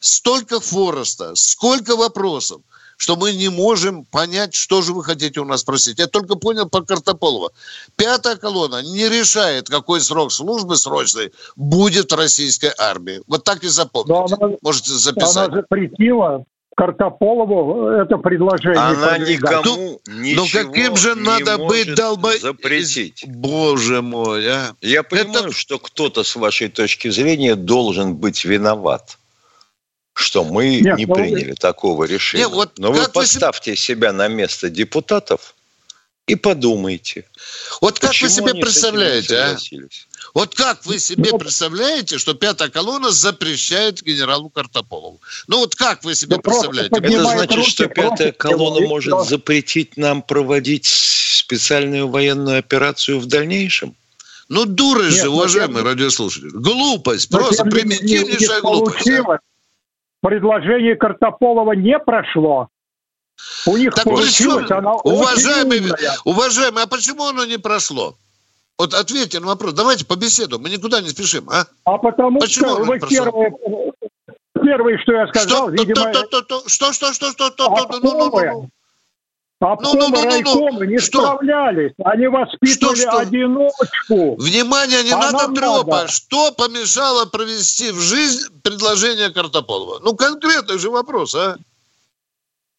столько 0.00 0.60
фороста, 0.60 1.34
сколько 1.34 1.96
вопросов, 1.96 2.60
что 2.98 3.16
мы 3.16 3.32
не 3.32 3.48
можем 3.48 4.04
понять, 4.04 4.54
что 4.54 4.82
же 4.82 4.92
вы 4.92 5.02
хотите 5.02 5.40
у 5.40 5.44
нас 5.44 5.60
спросить. 5.60 5.98
Я 5.98 6.08
только 6.08 6.34
понял 6.34 6.68
по 6.68 6.82
Картополова. 6.82 7.52
Пятая 7.96 8.36
колонна 8.36 8.82
не 8.82 9.08
решает, 9.08 9.68
какой 9.70 10.00
срок 10.00 10.32
службы 10.32 10.76
срочной 10.76 11.32
будет 11.56 12.12
в 12.12 12.16
российской 12.16 12.72
армии. 12.76 13.22
Вот 13.26 13.44
так 13.44 13.62
и 13.62 13.68
запомните. 13.68 14.34
Она, 14.34 14.56
Можете 14.62 14.92
записать. 14.92 15.48
Она 15.48 15.56
запретила 15.56 16.44
Картополову 16.76 17.88
это 17.88 18.18
предложение. 18.18 18.78
Она 18.78 19.18
никому 19.18 20.00
ну, 20.06 20.14
ничего 20.20 20.42
Ну 20.42 20.70
каким 20.72 20.96
же 20.96 21.14
надо 21.14 21.58
быть 21.58 21.94
долбо... 21.94 22.36
запретить? 22.36 23.24
Боже 23.28 24.02
мой, 24.02 24.44
а! 24.48 24.74
Я 24.80 25.04
понимаю, 25.04 25.46
это... 25.46 25.52
что 25.52 25.78
кто-то 25.78 26.24
с 26.24 26.34
вашей 26.34 26.68
точки 26.68 27.10
зрения 27.10 27.54
должен 27.54 28.16
быть 28.16 28.44
виноват 28.44 29.18
что 30.18 30.42
мы 30.44 30.80
Нет, 30.80 30.96
не 30.96 31.06
ну, 31.06 31.14
приняли 31.14 31.52
такого 31.52 32.04
решения. 32.04 32.44
Нет, 32.44 32.52
вот 32.52 32.78
Но 32.78 32.90
вы 32.90 33.08
поставьте 33.08 33.70
вы... 33.70 33.76
себя 33.76 34.12
на 34.12 34.26
место 34.26 34.68
депутатов 34.68 35.54
и 36.26 36.34
подумайте. 36.34 37.24
Вот 37.80 38.00
как 38.00 38.10
вы 38.20 38.28
себе 38.28 38.52
представляете, 38.54 39.36
а? 39.36 39.56
Вот 40.34 40.56
как 40.56 40.84
вы 40.86 40.98
себе 40.98 41.30
ну, 41.30 41.38
представляете, 41.38 42.18
что 42.18 42.34
пятая 42.34 42.68
колонна 42.68 43.12
запрещает 43.12 44.02
генералу 44.02 44.50
Картополову? 44.50 45.20
Ну 45.46 45.60
вот 45.60 45.76
как 45.76 46.02
вы 46.02 46.16
себе 46.16 46.38
представляете? 46.38 46.90
Это 46.96 47.22
значит, 47.22 47.66
что 47.66 47.86
пятая 47.86 48.32
колонна 48.32 48.86
может 48.88 49.26
запретить 49.28 49.96
нам 49.96 50.22
проводить 50.22 50.86
специальную 50.86 52.08
военную 52.08 52.58
операцию 52.58 53.20
в 53.20 53.26
дальнейшем? 53.26 53.94
Ну, 54.48 54.64
дурость 54.64 55.16
Нет, 55.16 55.24
же, 55.24 55.30
уважаемый 55.30 55.82
я... 55.82 55.84
радиослушатель. 55.84 56.50
Глупость, 56.50 57.30
но 57.30 57.38
просто 57.38 57.64
примитивнейшая 57.64 58.62
глупость. 58.62 59.08
А? 59.10 59.38
Предложение 60.20 60.96
Картополова 60.96 61.72
не 61.72 61.98
прошло. 61.98 62.68
У 63.66 63.76
них 63.76 63.94
так 63.94 64.04
получилось, 64.04 64.70
она 64.70 64.94
уважаемый, 64.94 65.80
уважаемый, 66.24 66.82
а 66.82 66.86
почему 66.86 67.26
оно 67.26 67.44
не 67.44 67.56
прошло? 67.56 68.16
Вот 68.78 68.94
ответьте 68.94 69.40
на 69.40 69.46
вопрос. 69.46 69.74
Давайте 69.74 70.04
побеседуем. 70.04 70.62
Мы 70.62 70.70
никуда 70.70 71.00
не 71.00 71.08
спешим, 71.08 71.48
а? 71.50 71.66
А 71.84 71.98
потому 71.98 72.40
Почему 72.40 72.68
что 72.68 72.84
вы 72.84 73.00
первое, 73.00 73.52
первое, 74.54 74.98
что 74.98 75.12
я 75.12 75.26
сказал, 75.28 75.68
что, 75.68 75.70
видимо... 75.70 76.12
Что, 76.12 76.26
что, 76.26 76.68
что, 76.68 77.02
что, 77.02 77.32
что, 77.32 77.50
что, 77.50 78.00
ну, 78.02 78.18
ну, 78.18 78.30
ну, 78.30 78.70
Обкомы, 79.60 79.98
ну, 79.98 80.08
ну, 80.08 80.22
ну, 80.22 80.30
райкомы 80.30 80.86
не 80.86 80.98
что? 80.98 81.20
справлялись. 81.20 81.92
Они 82.04 82.28
воспитывали 82.28 82.94
что, 82.94 83.10
что? 83.10 83.18
одиночку. 83.18 84.36
Внимание, 84.36 85.02
не 85.02 85.10
а 85.10 85.18
надо 85.18 85.52
трепа. 85.52 85.84
Надо. 85.84 86.08
Что 86.08 86.52
помешало 86.52 87.24
провести 87.24 87.90
в 87.90 87.98
жизнь 87.98 88.46
предложение 88.62 89.30
Картополова? 89.30 89.98
Ну, 90.00 90.14
конкретный 90.14 90.78
же 90.78 90.90
вопрос, 90.90 91.34
а? 91.34 91.56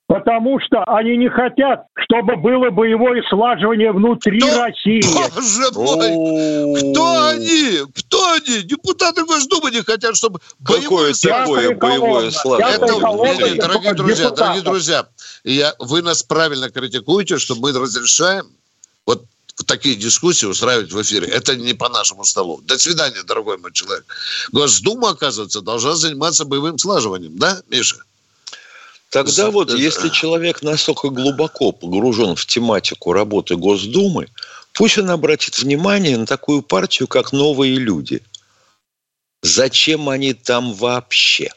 Потому 0.10 0.60
что 0.60 0.84
они 0.86 1.18
не 1.18 1.30
хотят, 1.30 1.86
чтобы 1.96 2.36
было 2.38 2.72
боевое 2.72 3.22
слаживание 3.30 3.92
внутри 3.92 4.39
Кто? 4.39 4.63
России. 4.63 5.04
Боже 5.04 5.72
мой! 5.76 6.80
Кто 6.80 7.28
они? 7.28 7.92
Кто 7.94 8.32
они? 8.32 8.63
Депутаты 8.63 9.24
Госдумы 9.26 9.70
не 9.70 9.84
хотят, 9.84 10.15
чтобы 10.18 10.39
Какое 10.65 11.13
такое 11.13 11.76
боевое 11.76 12.32
слаживание? 12.32 12.76
Это, 12.78 13.68
дорогие 13.68 13.94
друзья, 13.94 14.30
дорогие 14.32 14.63
друзья, 14.63 15.06
я, 15.43 15.75
вы 15.80 16.02
нас 16.02 16.23
правильно 16.23 16.69
критикуете, 16.69 17.38
что 17.38 17.56
мы 17.56 17.71
разрешаем 17.71 18.47
вот 19.06 19.25
такие 19.65 19.95
дискуссии 19.95 20.45
устраивать 20.45 20.91
в 20.91 21.02
эфире. 21.02 21.28
Это 21.28 21.56
не 21.56 21.73
по 21.73 21.89
нашему 21.89 22.25
столу. 22.25 22.62
До 22.63 22.78
свидания, 22.78 23.23
дорогой 23.23 23.58
мой 23.58 23.71
человек. 23.73 24.06
Госдума, 24.52 25.12
оказывается, 25.12 25.62
должна 25.62 25.95
заниматься 25.95 26.45
боевым 26.45 26.78
слаживанием, 26.78 27.38
да, 27.38 27.62
Миша? 27.69 27.97
Тогда 29.10 29.49
вот, 29.49 29.73
если 29.73 30.10
человек 30.10 30.62
настолько 30.62 31.10
глубоко 31.10 31.71
погружен 31.71 32.36
в 32.36 32.45
тематику 32.45 33.12
работы 33.12 33.56
Госдумы, 33.56 34.28
пусть 34.73 34.99
он 34.99 35.10
обратит 35.10 35.58
внимание 35.58 36.15
на 36.17 36.28
такую 36.28 36.62
партию, 36.62 37.08
как 37.08 37.32
«Новые 37.32 37.75
люди». 37.78 38.21
Зачем 39.41 40.10
они 40.10 40.34
там 40.34 40.73
вообще? 40.73 41.52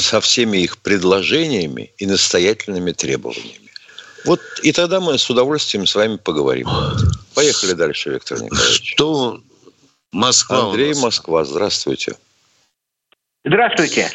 Со 0.00 0.20
всеми 0.20 0.58
их 0.58 0.78
предложениями 0.78 1.92
и 1.98 2.06
настоятельными 2.06 2.92
требованиями. 2.92 3.70
Вот 4.24 4.40
и 4.62 4.72
тогда 4.72 5.00
мы 5.00 5.18
с 5.18 5.30
удовольствием 5.30 5.86
с 5.86 5.94
вами 5.94 6.16
поговорим. 6.16 6.66
Поехали 7.34 7.72
дальше, 7.72 8.10
Виктор 8.10 8.40
Николаевич. 8.40 8.92
Что 8.92 9.40
Москва? 10.12 10.70
Андрей 10.70 10.94
Москва, 11.00 11.44
здравствуйте. 11.44 12.16
Здравствуйте. 13.44 14.10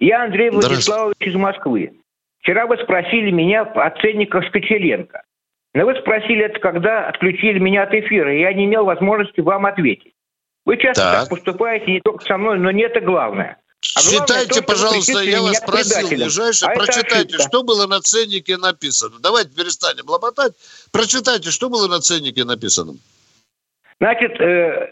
Я 0.00 0.24
Андрей 0.24 0.50
Владиславович 0.50 1.16
из 1.20 1.34
Москвы. 1.34 1.92
Вчера 2.40 2.66
вы 2.66 2.76
спросили 2.78 3.30
меня 3.30 3.62
о 3.62 3.90
ценниках 4.00 4.46
Скочеленко. 4.48 5.22
Но 5.72 5.86
вы 5.86 5.94
спросили 5.96 6.44
это, 6.44 6.60
когда 6.60 7.08
отключили 7.08 7.58
меня 7.58 7.84
от 7.84 7.94
эфира, 7.94 8.34
и 8.34 8.40
я 8.40 8.52
не 8.52 8.64
имел 8.64 8.84
возможности 8.84 9.40
вам 9.40 9.66
ответить. 9.66 10.12
Вы 10.64 10.76
часто 10.76 11.02
так, 11.02 11.20
так 11.20 11.28
поступаете 11.30 11.90
не 11.90 12.00
только 12.00 12.24
со 12.24 12.36
мной, 12.36 12.58
но 12.58 12.70
не 12.70 12.82
это 12.82 13.00
главное. 13.00 13.58
А 13.96 14.00
Читайте, 14.00 14.60
то, 14.60 14.66
пожалуйста, 14.66 15.20
я 15.20 15.42
вас 15.42 15.60
просил, 15.60 16.08
ближайшее, 16.08 16.72
а 16.72 16.74
прочитайте, 16.74 17.38
что 17.38 17.62
было 17.62 17.86
на 17.86 18.00
ценнике 18.00 18.56
написано. 18.56 19.16
Давайте 19.20 19.50
перестанем 19.50 20.08
лоботать. 20.08 20.54
Прочитайте, 20.90 21.50
что 21.50 21.68
было 21.68 21.86
на 21.86 22.00
ценнике 22.00 22.44
написано. 22.44 22.94
Значит, 24.00 24.40
э, 24.40 24.88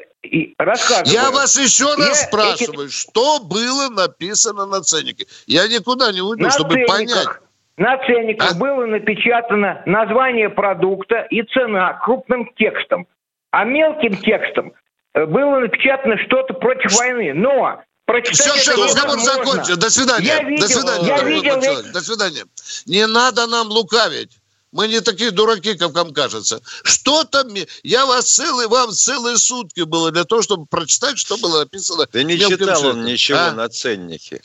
рассказываю. 0.58 1.12
Я 1.12 1.30
вас 1.30 1.58
еще 1.58 1.94
раз 1.94 2.08
я 2.08 2.14
спрашиваю, 2.14 2.86
эти... 2.86 2.94
что 2.94 3.40
было 3.40 3.88
написано 3.88 4.66
на 4.66 4.82
ценнике? 4.82 5.26
Я 5.46 5.66
никуда 5.68 6.12
не 6.12 6.20
уйду, 6.20 6.44
на 6.44 6.50
чтобы 6.50 6.74
ценниках, 6.74 6.96
понять. 6.96 7.28
На 7.76 7.98
ценниках 8.06 8.52
а? 8.52 8.58
было 8.58 8.86
напечатано 8.86 9.82
название 9.86 10.50
продукта 10.50 11.26
и 11.30 11.42
цена 11.42 11.94
крупным 12.04 12.50
текстом. 12.56 13.06
А 13.50 13.64
мелким 13.64 14.16
текстом 14.16 14.72
э, 15.14 15.26
было 15.26 15.58
напечатано 15.58 16.16
что-то 16.18 16.54
против 16.54 16.92
войны. 16.92 17.34
Но 17.34 17.82
Прочитать 18.04 18.38
все, 18.38 18.56
все, 18.56 18.84
разговор 18.84 19.20
закончен. 19.20 19.78
До 19.78 19.90
свидания. 19.90 20.26
Я 20.26 20.42
видел, 20.42 20.66
До 20.66 20.72
свидания. 20.72 21.06
Я 21.06 21.22
видел, 21.22 21.92
До 21.92 22.00
свидания. 22.00 22.46
Не 22.86 23.06
надо 23.06 23.46
нам 23.46 23.68
лукавить. 23.68 24.30
Мы 24.72 24.88
не 24.88 25.00
такие 25.00 25.30
дураки, 25.30 25.74
как 25.74 25.92
вам 25.92 26.12
кажется. 26.14 26.62
Что 26.82 27.24
там? 27.24 27.48
Я 27.82 28.06
вас 28.06 28.32
целый, 28.32 28.66
вам 28.68 28.90
целые 28.92 29.36
сутки 29.36 29.82
было 29.82 30.10
для 30.10 30.24
того, 30.24 30.40
чтобы 30.40 30.64
прочитать, 30.64 31.18
что 31.18 31.36
было 31.36 31.60
написано. 31.60 32.08
Да 32.10 32.22
не 32.22 32.38
читал 32.38 32.58
шрифтом. 32.58 32.86
он 32.86 33.04
ничего 33.04 33.38
а? 33.38 33.52
на 33.52 33.68
ценнике. 33.68 34.40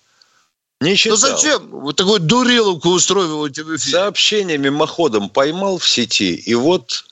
Не 0.82 0.91
ну 0.91 0.96
читал. 0.98 1.17
Ну 1.17 1.38
зачем? 1.38 1.70
Вот 1.70 1.96
такую 1.96 2.20
дуриловку 2.20 2.89
устроиваете 2.89 3.63
в 3.63 3.76
эфире. 3.78 3.91
Сообщение 3.91 4.58
мимоходом 4.58 5.30
поймал 5.30 5.78
в 5.78 5.88
сети, 5.88 6.36
и 6.36 6.54
вот... 6.56 7.06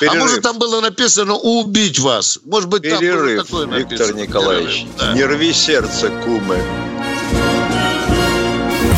Перерыв. 0.00 0.16
А 0.16 0.18
может, 0.20 0.42
там 0.42 0.58
было 0.58 0.80
написано 0.80 1.34
«убить 1.34 1.98
вас»? 1.98 2.38
Может 2.44 2.68
быть, 2.68 2.82
Перерыв, 2.82 3.46
там 3.48 3.56
было 3.56 3.66
такое 3.66 3.78
Виктор 3.78 3.98
написано. 3.98 4.20
Николаевич. 4.20 4.74
Перерыв, 4.74 4.96
да. 4.98 5.12
Не 5.12 5.24
рви 5.24 5.52
сердце, 5.52 6.08
кумы. 6.24 6.62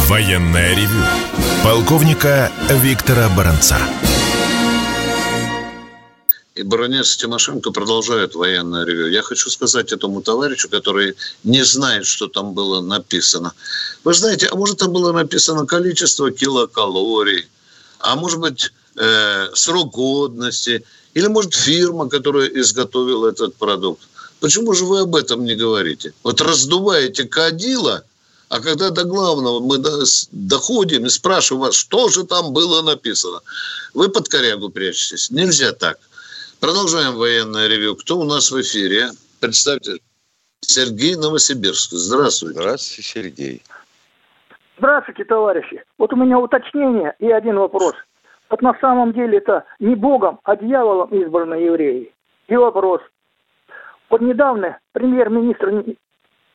Военная 0.09 0.75
ревю 0.77 1.03
полковника 1.65 2.53
Виктора 2.71 3.29
Баранца. 3.31 3.77
И 6.55 6.63
баронец 6.63 7.17
Тимошенко 7.17 7.71
продолжает 7.71 8.35
военное 8.35 8.87
ревю. 8.87 9.09
Я 9.09 9.23
хочу 9.23 9.51
сказать 9.51 9.93
этому 9.93 10.23
товарищу, 10.23 10.71
который 10.71 11.17
не 11.45 11.63
знает, 11.65 12.07
что 12.07 12.29
там 12.29 12.55
было 12.55 12.81
написано. 12.81 13.53
Вы 14.05 14.15
знаете, 14.15 14.49
а 14.51 14.57
может 14.57 14.79
там 14.79 14.93
было 14.93 15.13
написано 15.13 15.67
количество 15.67 16.31
килокалорий, 16.31 17.47
а 17.99 18.17
может 18.17 18.39
быть 18.39 18.73
э, 18.97 19.49
срок 19.55 19.93
годности, 19.93 20.85
или 21.15 21.27
может 21.29 21.55
фирма, 21.55 22.09
которая 22.09 22.49
изготовила 22.49 23.29
этот 23.29 23.57
продукт. 23.57 24.03
Почему 24.41 24.75
же 24.75 24.85
вы 24.85 25.01
об 25.01 25.17
этом 25.17 25.45
не 25.45 25.55
говорите? 25.55 26.13
Вот 26.23 26.41
раздуваете 26.41 27.25
кадила– 27.25 28.05
а 28.49 28.61
когда 28.61 28.91
до 28.91 29.05
главного 29.05 29.61
мы 29.61 29.79
доходим 30.31 31.07
и 31.07 31.09
спрашиваем 31.09 31.63
вас, 31.63 31.75
что 31.75 32.09
же 32.09 32.25
там 32.25 32.53
было 32.53 32.83
написано, 32.83 33.41
вы 33.93 34.09
под 34.09 34.29
корягу 34.29 34.71
прячетесь. 34.71 35.31
Нельзя 35.31 35.73
так. 35.73 35.99
Продолжаем 36.61 37.17
военное 37.17 37.67
ревю. 37.67 37.97
Кто 37.97 38.19
у 38.19 38.25
нас 38.25 38.51
в 38.51 38.61
эфире? 38.61 39.11
Представьте. 39.41 39.99
Сергей 40.61 41.17
Новосибирск. 41.17 41.91
Здравствуйте. 41.93 42.61
Здравствуйте, 42.61 43.03
Сергей. 43.03 43.63
Здравствуйте, 44.79 45.25
товарищи. 45.25 45.83
Вот 45.99 46.13
у 46.13 46.17
меня 46.17 46.39
уточнение 46.39 47.15
и 47.19 47.31
один 47.31 47.59
вопрос. 47.59 47.95
Вот 48.49 48.63
на 48.63 48.75
самом 48.81 49.13
деле 49.13 49.39
это 49.39 49.65
не 49.81 49.95
Богом, 49.95 50.41
а 50.45 50.57
дьяволом 50.57 51.09
избраны 51.11 51.55
евреи. 51.55 52.13
И 52.49 52.57
вопрос. 52.57 53.01
Вот 54.09 54.21
недавно 54.21 54.79
премьер-министр 54.93 55.97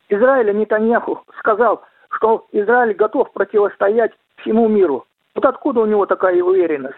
Израиля 0.10 0.54
Нетаньяху 0.54 1.24
сказал, 1.40 1.84
что 2.12 2.46
Израиль 2.52 2.96
готов 2.96 3.32
противостоять 3.34 4.12
всему 4.38 4.68
миру. 4.68 5.06
Вот 5.36 5.46
откуда 5.46 5.82
у 5.82 5.86
него 5.86 6.06
такая 6.06 6.42
уверенность? 6.42 6.98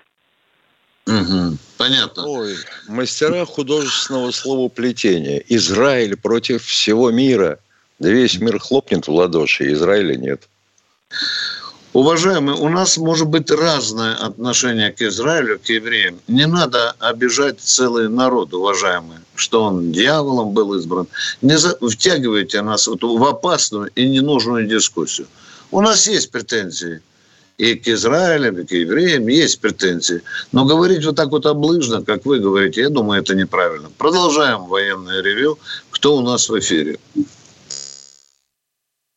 Угу, 1.07 1.57
понятно. 1.77 2.27
Ой, 2.27 2.55
мастера 2.87 3.45
художественного 3.45 4.31
словоплетения. 4.31 5.43
Израиль 5.49 6.17
против 6.17 6.63
всего 6.63 7.11
мира. 7.11 7.59
Да 7.99 8.09
весь 8.09 8.39
мир 8.39 8.59
хлопнет 8.59 9.07
в 9.07 9.11
ладоши, 9.11 9.71
Израиля 9.73 10.15
нет. 10.15 10.47
Уважаемые, 11.93 12.57
у 12.57 12.69
нас 12.69 12.97
может 12.97 13.27
быть 13.27 13.51
разное 13.51 14.15
отношение 14.15 14.91
к 14.91 14.99
Израилю, 15.03 15.59
к 15.59 15.69
евреям. 15.69 16.19
Не 16.27 16.47
надо 16.47 16.95
обижать 16.97 17.59
целый 17.59 18.09
народ, 18.09 18.51
уважаемые, 18.51 19.21
что 19.35 19.65
он 19.65 19.91
дьяволом 19.91 20.53
был 20.53 20.73
избран. 20.73 21.07
Не 21.43 21.55
за... 21.55 21.77
втягивайте 21.79 22.63
нас 22.63 22.87
вот 22.87 23.03
в 23.03 23.23
опасную 23.23 23.91
и 23.93 24.09
ненужную 24.09 24.65
дискуссию. 24.65 25.27
У 25.69 25.81
нас 25.81 26.07
есть 26.07 26.31
претензии 26.31 27.01
и 27.59 27.75
к 27.75 27.87
Израилю, 27.87 28.59
и 28.59 28.65
к 28.65 28.71
евреям 28.71 29.27
есть 29.27 29.61
претензии. 29.61 30.23
Но 30.51 30.65
говорить 30.65 31.05
вот 31.05 31.15
так 31.15 31.29
вот 31.29 31.45
облыжно, 31.45 32.01
как 32.01 32.25
вы 32.25 32.39
говорите, 32.39 32.81
я 32.81 32.89
думаю, 32.89 33.21
это 33.21 33.35
неправильно. 33.35 33.91
Продолжаем 33.99 34.65
военное 34.65 35.21
ревю. 35.21 35.59
Кто 35.91 36.17
у 36.17 36.21
нас 36.21 36.49
в 36.49 36.57
эфире? 36.57 36.97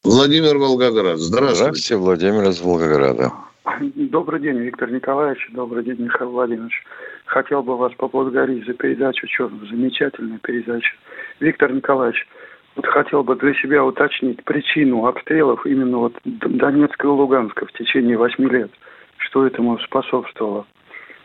Владимир 0.06 0.56
Волгоград. 0.56 1.18
Здравствуйте. 1.18 1.56
Здравствуйте, 1.56 1.96
Владимир 1.96 2.48
из 2.48 2.60
Волгограда. 2.60 3.32
Добрый 3.80 4.40
день, 4.40 4.58
Виктор 4.58 4.88
Николаевич. 4.88 5.48
Добрый 5.52 5.82
день, 5.82 5.96
Михаил 5.98 6.30
Владимирович. 6.30 6.84
Хотел 7.24 7.64
бы 7.64 7.76
вас 7.76 7.92
поблагодарить 7.98 8.64
за 8.66 8.74
передачу, 8.74 9.26
что 9.28 9.50
замечательная 9.68 10.38
передача. 10.38 10.94
Виктор 11.40 11.72
Николаевич, 11.72 12.24
вот 12.76 12.86
хотел 12.86 13.24
бы 13.24 13.34
для 13.34 13.52
себя 13.54 13.84
уточнить 13.84 14.44
причину 14.44 15.06
обстрелов 15.06 15.66
именно 15.66 15.98
вот 15.98 16.12
Донецка 16.24 17.08
и 17.08 17.10
Луганска 17.10 17.66
в 17.66 17.72
течение 17.72 18.16
восьми 18.16 18.46
лет. 18.46 18.70
Что 19.16 19.44
этому 19.44 19.76
способствовало? 19.80 20.66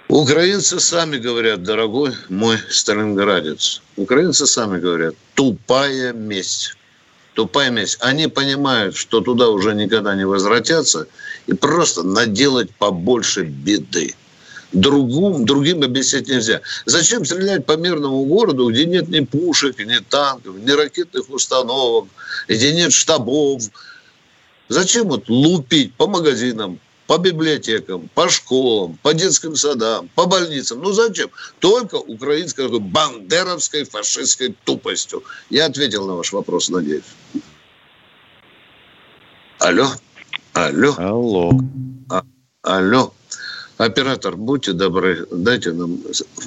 Украинцы 0.07 0.79
сами 0.79 1.17
говорят, 1.17 1.61
дорогой 1.61 2.13
мой 2.29 2.57
сталинградец, 2.69 3.83
украинцы 3.95 4.47
сами 4.47 4.79
говорят, 4.79 5.13
тупая 5.35 6.13
месть. 6.13 6.75
Тупая 7.33 7.69
месть. 7.69 7.97
Они 8.01 8.27
понимают, 8.27 8.95
что 8.95 9.21
туда 9.21 9.49
уже 9.49 9.73
никогда 9.73 10.15
не 10.15 10.25
возвратятся, 10.25 11.07
и 11.47 11.53
просто 11.53 12.03
наделать 12.03 12.69
побольше 12.71 13.43
беды. 13.43 14.15
Другим, 14.73 15.45
другим 15.45 15.83
объяснять 15.83 16.27
нельзя. 16.27 16.61
Зачем 16.85 17.25
стрелять 17.25 17.65
по 17.65 17.75
мирному 17.75 18.23
городу, 18.25 18.69
где 18.69 18.85
нет 18.85 19.09
ни 19.09 19.21
пушек, 19.21 19.79
ни 19.79 19.97
танков, 19.97 20.55
ни 20.55 20.71
ракетных 20.71 21.29
установок, 21.29 22.07
где 22.47 22.73
нет 22.73 22.93
штабов? 22.93 23.63
Зачем 24.69 25.09
вот 25.09 25.27
лупить 25.27 25.93
по 25.95 26.07
магазинам, 26.07 26.79
по 27.11 27.17
библиотекам, 27.17 28.09
по 28.15 28.29
школам, 28.29 28.97
по 29.03 29.13
детским 29.13 29.57
садам, 29.57 30.07
по 30.15 30.27
больницам. 30.27 30.79
Ну 30.79 30.93
зачем? 30.93 31.29
Только 31.59 31.95
украинской 31.95 32.63
такой 32.63 32.79
бандеровской 32.79 33.83
фашистской 33.83 34.55
тупостью. 34.63 35.21
Я 35.49 35.65
ответил 35.65 36.07
на 36.07 36.15
ваш 36.15 36.31
вопрос, 36.31 36.69
надеюсь. 36.69 37.03
Алло? 39.59 39.87
Алло? 40.53 40.95
Алло. 40.97 41.51
А, 42.09 42.23
алло? 42.61 43.13
Оператор, 43.77 44.37
будьте 44.37 44.71
добры, 44.71 45.27
дайте 45.31 45.73
нам, 45.73 45.97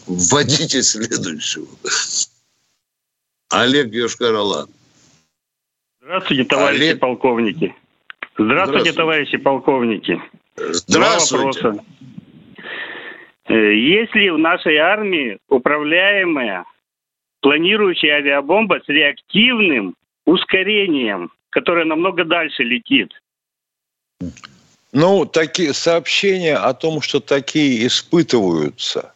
вводите 0.06 0.82
следующего. 0.82 1.66
Олег 3.50 3.92
Йошкар-Олан. 3.92 4.70
Здравствуйте, 6.00 6.44
товарищи 6.44 6.82
Олег... 6.84 7.00
полковники. 7.00 7.74
Здравствуйте, 8.38 8.54
Здравствуйте, 8.54 8.92
товарищи 8.94 9.36
полковники. 9.36 10.22
Здравствуйте. 10.56 11.60
Два 11.60 11.70
вопроса. 11.72 11.84
Э, 13.46 13.74
есть 13.74 14.14
ли 14.14 14.30
в 14.30 14.38
нашей 14.38 14.76
армии 14.76 15.38
управляемая 15.48 16.64
планирующая 17.40 18.16
авиабомба 18.16 18.80
с 18.84 18.88
реактивным 18.88 19.96
ускорением, 20.24 21.30
которая 21.50 21.84
намного 21.84 22.24
дальше 22.24 22.62
летит? 22.62 23.12
Ну, 24.92 25.26
такие 25.26 25.74
сообщения 25.74 26.56
о 26.56 26.72
том, 26.72 27.00
что 27.02 27.20
такие 27.20 27.86
испытываются 27.86 29.12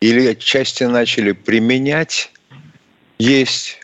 или 0.00 0.26
отчасти 0.28 0.84
начали 0.84 1.32
применять, 1.32 2.32
есть. 3.18 3.80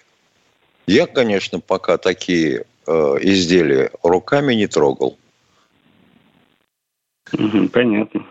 Я, 0.86 1.06
конечно, 1.06 1.60
пока 1.60 1.98
такие 1.98 2.64
э, 2.86 2.92
изделия 3.20 3.90
руками 4.02 4.54
не 4.54 4.66
трогал. 4.66 5.18
Понятно. 7.72 8.26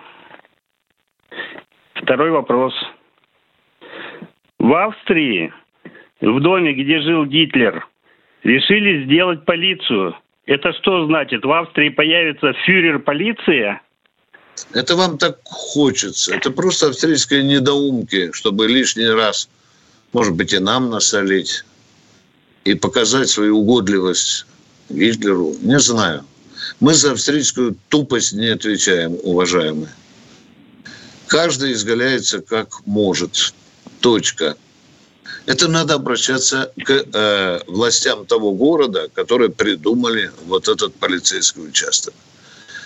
Второй 1.96 2.32
вопрос. 2.32 2.74
В 4.60 4.74
Австрии, 4.74 5.52
в 6.20 6.40
доме, 6.40 6.74
где 6.74 7.02
жил 7.02 7.26
Гитлер, 7.26 7.88
решили 8.44 9.06
сделать 9.06 9.46
полицию. 9.46 10.16
Это 10.46 10.74
что 10.74 11.06
значит? 11.06 11.44
В 11.44 11.52
Австрии 11.52 11.90
появится 11.90 12.54
фюрер-полиция? 12.66 13.82
Это 14.74 14.96
вам 14.96 15.18
так 15.18 15.40
хочется. 15.46 16.36
Это 16.36 16.52
просто 16.52 16.88
австрийские 16.88 17.44
недоумки, 17.44 18.32
чтобы 18.34 18.68
лишний 18.68 19.08
раз, 19.08 19.50
может 20.14 20.36
быть, 20.36 20.54
и 20.54 20.60
нам 20.60 20.90
насолить, 20.90 21.64
и 22.66 22.76
показать 22.76 23.30
свою 23.30 23.60
угодливость 23.60 24.46
Гитлеру. 24.90 25.54
Не 25.62 25.80
знаю. 25.80 26.24
Мы 26.80 26.94
за 26.94 27.12
австрийскую 27.12 27.76
тупость 27.90 28.34
не 28.34 28.48
отвечаем, 28.48 29.18
уважаемые. 29.24 29.94
Каждый 31.28 31.74
изгаляется 31.74 32.42
как 32.42 32.86
может. 32.86 33.54
Точка. 34.00 34.58
Это 35.46 35.68
надо 35.68 35.96
обращаться 35.96 36.72
к 36.84 36.90
э, 36.92 37.60
властям 37.68 38.26
того 38.26 38.52
города, 38.52 39.10
которые 39.14 39.50
придумали 39.50 40.32
вот 40.46 40.68
этот 40.68 40.94
полицейский 40.96 41.64
участок. 41.64 42.14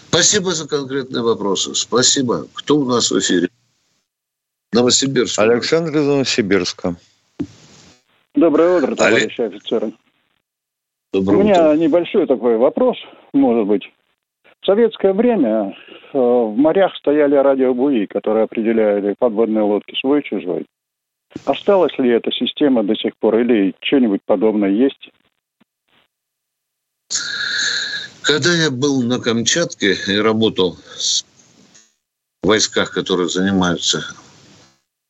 Спасибо 0.09 0.51
за 0.53 0.67
конкретные 0.67 1.23
вопросы. 1.23 1.75
Спасибо. 1.75 2.47
Кто 2.53 2.77
у 2.77 2.85
нас 2.85 3.11
в 3.11 3.19
эфире? 3.19 3.49
Новосибирск. 4.71 5.39
Александр 5.39 5.97
из 5.97 6.05
Новосибирска. 6.05 6.95
Доброе 8.35 8.77
утро, 8.77 8.95
товарищи 8.95 9.41
Олег... 9.41 9.55
офицеры. 9.55 9.93
Доброе 11.13 11.38
У 11.38 11.43
меня 11.43 11.69
утро. 11.69 11.77
небольшой 11.77 12.27
такой 12.27 12.57
вопрос, 12.57 12.97
может 13.35 13.67
быть. 13.67 13.83
В 14.61 14.65
советское 14.65 15.13
время 15.13 15.77
э, 16.13 16.17
в 16.17 16.55
морях 16.57 16.95
стояли 16.95 17.35
радиобуи, 17.35 18.07
которые 18.07 18.45
определяли 18.45 19.15
подводные 19.19 19.63
лодки 19.63 19.95
свой-чужой. 19.99 20.65
Осталась 21.45 21.95
ли 21.99 22.09
эта 22.09 22.31
система 22.31 22.83
до 22.83 22.95
сих 22.95 23.15
пор 23.17 23.39
или 23.39 23.75
что-нибудь 23.81 24.21
подобное 24.25 24.71
есть? 24.71 25.11
Когда 28.23 28.51
я 28.53 28.71
был 28.71 29.03
на 29.03 29.19
Камчатке 29.19 29.93
и 30.07 30.17
работал 30.17 30.77
в 32.41 32.47
войсках, 32.47 32.91
которые 32.91 33.29
занимаются 33.29 34.01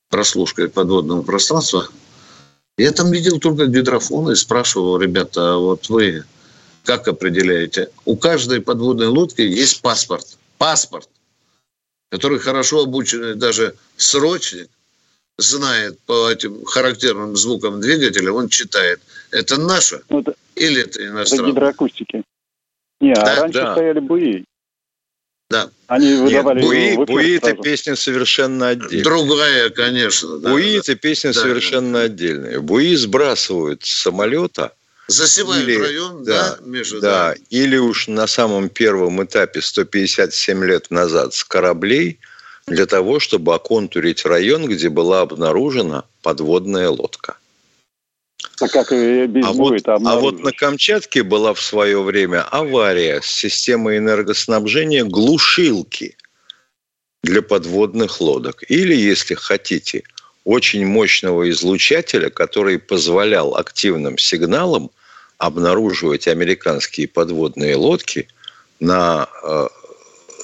прослушкой 0.10 0.70
подводного 0.70 1.22
пространства– 1.22 1.84
я 2.78 2.92
там 2.92 3.10
видел 3.12 3.40
только 3.40 3.68
гидрофоны 3.68 4.34
и 4.34 4.36
спрашивал, 4.36 5.00
ребята, 5.00 5.54
а 5.54 5.58
вот 5.58 5.88
вы 5.88 6.26
как 6.86 7.08
определяете? 7.08 7.90
У 8.06 8.16
каждой 8.16 8.62
подводной 8.62 9.08
лодки 9.08 9.42
есть 9.42 9.82
паспорт. 9.82 10.38
Паспорт, 10.58 11.10
который 12.10 12.40
хорошо 12.40 12.84
обученный 12.84 13.36
даже 13.36 13.76
срочник 13.98 14.70
знает 15.38 16.00
по 16.06 16.32
этим 16.32 16.64
характерным 16.64 17.36
звукам 17.36 17.82
двигателя, 17.82 18.32
он 18.32 18.48
читает, 18.48 19.02
это 19.32 19.60
наше 19.60 20.02
ну, 20.10 20.22
это, 20.22 20.36
или 20.56 20.82
это 20.82 21.06
иностранное? 21.06 21.50
Это 21.50 21.56
гидроакустики. 21.56 22.24
Не, 23.02 23.12
а 23.12 23.16
да, 23.16 23.34
а 23.34 23.42
раньше 23.42 23.60
да. 23.60 23.72
стояли 23.74 24.00
буи. 24.00 24.46
Да. 25.50 25.70
Они 25.88 26.16
выдавали 26.16 26.62
Нет, 26.62 26.96
Буи, 26.96 27.06
Буи 27.06 27.38
это 27.38 27.54
песня 27.54 27.96
совершенно 27.96 28.70
отдельная. 28.70 29.04
Другая, 29.04 29.70
конечно. 29.70 30.40
Да, 30.40 30.50
Буи 30.50 30.80
это 30.80 30.96
песня 30.96 31.34
да, 31.34 31.42
совершенно 31.42 32.00
да. 32.00 32.02
отдельная. 32.06 32.60
Буи 32.62 32.96
сбрасывают 32.96 33.86
с 33.86 34.02
самолета. 34.02 34.74
Засевают 35.08 35.68
или, 35.68 35.80
район, 35.80 36.24
да, 36.24 36.56
да, 36.56 36.66
между, 36.66 37.00
да, 37.00 37.34
да. 37.34 37.42
Или 37.50 37.78
уж 37.78 38.08
на 38.08 38.26
самом 38.26 38.70
первом 38.70 39.24
этапе 39.24 39.62
157 39.62 40.64
лет 40.66 40.90
назад 40.90 41.34
с 41.34 41.44
кораблей 41.44 42.20
для 42.66 42.88
того, 42.88 43.20
чтобы 43.20 43.54
оконтурить 43.54 44.26
район, 44.26 44.66
где 44.68 44.90
была 44.90 45.22
обнаружена 45.22 46.06
подводная 46.24 46.90
лодка. 46.90 47.38
А 48.60 48.68
как 48.68 48.92
без 48.92 49.46
а 49.46 49.52
вот, 49.52 49.82
а 49.86 50.16
вот 50.20 50.40
на 50.40 50.52
Камчатке 50.52 51.24
была 51.24 51.54
в 51.54 51.62
свое 51.62 52.02
время 52.02 52.42
авария 52.44 53.22
с 53.22 53.28
системой 53.28 53.98
энергоснабжения 53.98 55.04
глушилки 55.04 56.18
для 57.24 57.42
подводных 57.42 58.22
лодок. 58.22 58.64
Или, 58.70 58.96
если 58.96 59.34
хотите, 59.34 60.04
очень 60.46 60.86
мощного 60.86 61.50
излучателя, 61.50 62.30
который 62.30 62.80
позволял 62.80 63.58
активным 63.58 64.18
сигналам 64.18 64.90
обнаруживать 65.38 66.28
американские 66.30 67.10
подводные 67.10 67.76
лодки 67.76 68.30
на 68.80 69.28
э, 69.44 69.68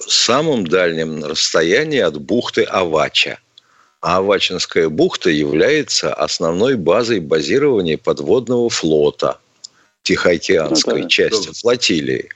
самом 0.07 0.67
дальнем 0.67 1.23
расстоянии 1.23 1.99
от 1.99 2.19
бухты 2.19 2.63
Авача– 2.63 3.39
а 4.01 4.17
Авачинская 4.17 4.89
бухта 4.89 5.29
является 5.29 6.13
основной 6.13 6.75
базой 6.75 7.19
базирования 7.19 7.97
подводного 7.97 8.69
флота 8.69 9.37
Тихоокеанской 10.01 10.95
ну, 10.95 11.03
да, 11.03 11.07
части 11.07 11.47
да. 11.47 11.53
флотилии. 11.53 12.29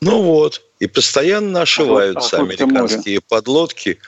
Ну 0.00 0.22
вот, 0.22 0.62
и 0.80 0.86
постоянно 0.86 1.62
ошиваются 1.62 2.38
Охотское 2.38 2.66
американские 2.66 3.16
море. 3.16 3.26
подлодки. 3.28 3.98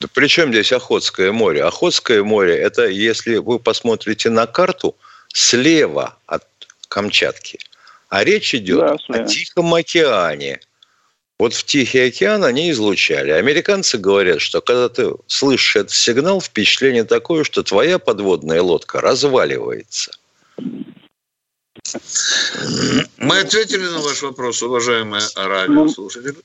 Да 0.00 0.08
при 0.12 0.26
чем 0.28 0.50
здесь 0.50 0.72
Охотское 0.72 1.32
море? 1.32 1.64
Охотское 1.64 2.22
море– 2.22 2.56
это, 2.58 2.86
если 2.86 3.36
вы 3.36 3.58
посмотрите 3.58 4.30
на 4.30 4.46
карту, 4.46 4.96
слева 5.28 6.16
от 6.26 6.44
Камчатки. 6.88 7.58
А 8.08 8.22
речь 8.22 8.54
идет 8.54 8.80
да, 8.80 8.96
о 9.08 9.24
Тихом 9.24 9.74
океане– 9.74 10.60
вот 11.38 11.52
в 11.52 11.64
Тихий 11.64 11.98
океан 11.98 12.44
они 12.44 12.70
излучали. 12.70 13.30
Американцы 13.30 13.98
говорят, 13.98 14.40
что 14.40 14.62
когда 14.62 14.88
ты 14.88 15.12
слышишь 15.26 15.76
этот 15.76 15.92
сигнал, 15.92 16.40
впечатление 16.40 17.04
такое, 17.04 17.44
что 17.44 17.62
твоя 17.62 17.98
подводная 17.98 18.62
лодка 18.62 19.02
разваливается. 19.02 20.12
Мы 23.18 23.38
ответили 23.38 23.84
на 23.84 23.98
ваш 23.98 24.22
вопрос, 24.22 24.62
уважаемые 24.62 25.22
радиослушатели. 25.36 26.36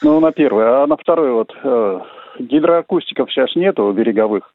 Ну, 0.00 0.12
ну, 0.14 0.20
на 0.20 0.32
первый. 0.32 0.64
А 0.66 0.86
на 0.86 0.96
второй 0.96 1.32
вот 1.32 1.52
э, 1.62 2.00
гидроакустиков 2.38 3.32
сейчас 3.32 3.54
нету 3.56 3.90
береговых. 3.92 4.52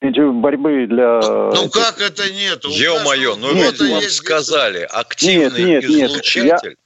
Эти 0.00 0.20
борьбы 0.20 0.86
для... 0.86 1.20
Ну 1.20 1.70
как 1.70 2.00
это 2.00 2.30
нету? 2.32 2.68
Ё-моё, 2.70 3.36
ну 3.36 3.54
ведь 3.54 3.80
вам 3.80 4.02
сказали, 4.02 4.86
активный 4.90 5.64
нет, 5.64 5.88
нет, 5.88 6.10
излучатель. 6.10 6.70
Нет. 6.70 6.78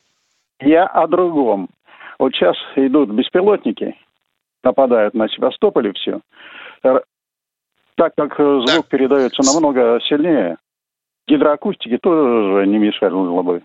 Я, 0.61 0.69
я 0.69 0.87
о 0.87 1.07
другом. 1.07 1.71
Вот 2.19 2.35
сейчас 2.35 2.57
идут 2.77 3.11
беспилотники, 3.11 3.95
нападают 4.63 5.15
на 5.15 5.29
Севастополь 5.29 5.89
и 5.89 5.93
все. 5.93 6.21
Так 6.83 8.13
как 8.17 8.37
звук 8.37 8.67
да. 8.67 8.83
передается 8.83 9.43
намного 9.43 9.99
сильнее, 10.07 10.59
гидроакустики 11.27 11.97
тоже 11.97 12.67
не 12.67 12.77
мешало 12.77 13.43
бы. 13.43 13.63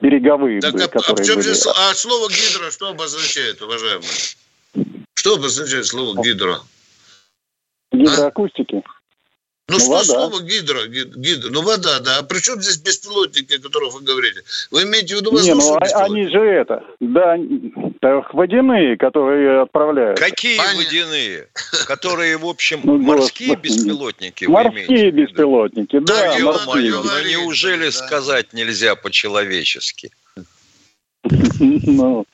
Береговые, 0.00 0.60
так, 0.60 0.72
были, 0.72 0.84
а, 0.84 0.88
которые 0.88 1.30
а, 1.30 1.34
были. 1.34 1.42
Же, 1.42 1.70
а 1.70 1.94
слово 1.94 2.28
гидро 2.28 2.70
что 2.70 2.88
обозначает, 2.88 3.62
уважаемые? 3.62 4.08
Что 5.22 5.36
обозначает 5.36 5.86
слово 5.86 6.20
гидро? 6.20 6.58
Гидроакустики. 7.92 8.82
А? 8.84 8.90
Ну, 9.68 9.76
ну 9.76 9.78
что 9.78 9.90
вода. 9.90 10.04
слово 10.04 10.42
гидро, 10.42 10.86
гидро? 10.88 11.50
Ну, 11.50 11.62
вода, 11.62 12.00
да. 12.00 12.18
А 12.18 12.22
при 12.24 12.40
чем 12.40 12.60
здесь 12.60 12.78
беспилотники, 12.78 13.54
о 13.54 13.60
которых 13.60 13.94
вы 13.94 14.00
говорите? 14.00 14.42
Вы 14.72 14.82
имеете 14.82 15.14
в 15.14 15.18
виду 15.20 15.30
воздушные 15.30 15.54
Не, 15.54 15.70
ну, 15.70 15.76
а, 15.76 16.04
они 16.06 16.26
же 16.26 16.40
это, 16.40 16.82
да, 16.98 17.36
так, 18.00 18.34
водяные, 18.34 18.96
которые 18.96 19.62
отправляют. 19.62 20.18
Какие 20.18 20.56
Понятно. 20.56 20.82
водяные? 20.82 21.48
Которые, 21.86 22.36
в 22.36 22.44
общем, 22.44 22.80
ну, 22.84 22.98
морские 22.98 23.54
беспилотники 23.54 24.46
Морские 24.46 25.12
беспилотники, 25.12 26.00
да, 26.00 26.36
да 26.36 26.44
морские. 26.44 26.94
Ну, 26.94 27.28
неужели 27.28 27.84
да. 27.84 27.92
сказать 27.92 28.52
нельзя 28.52 28.96
по-человечески? 28.96 30.10
Ну, 31.60 32.26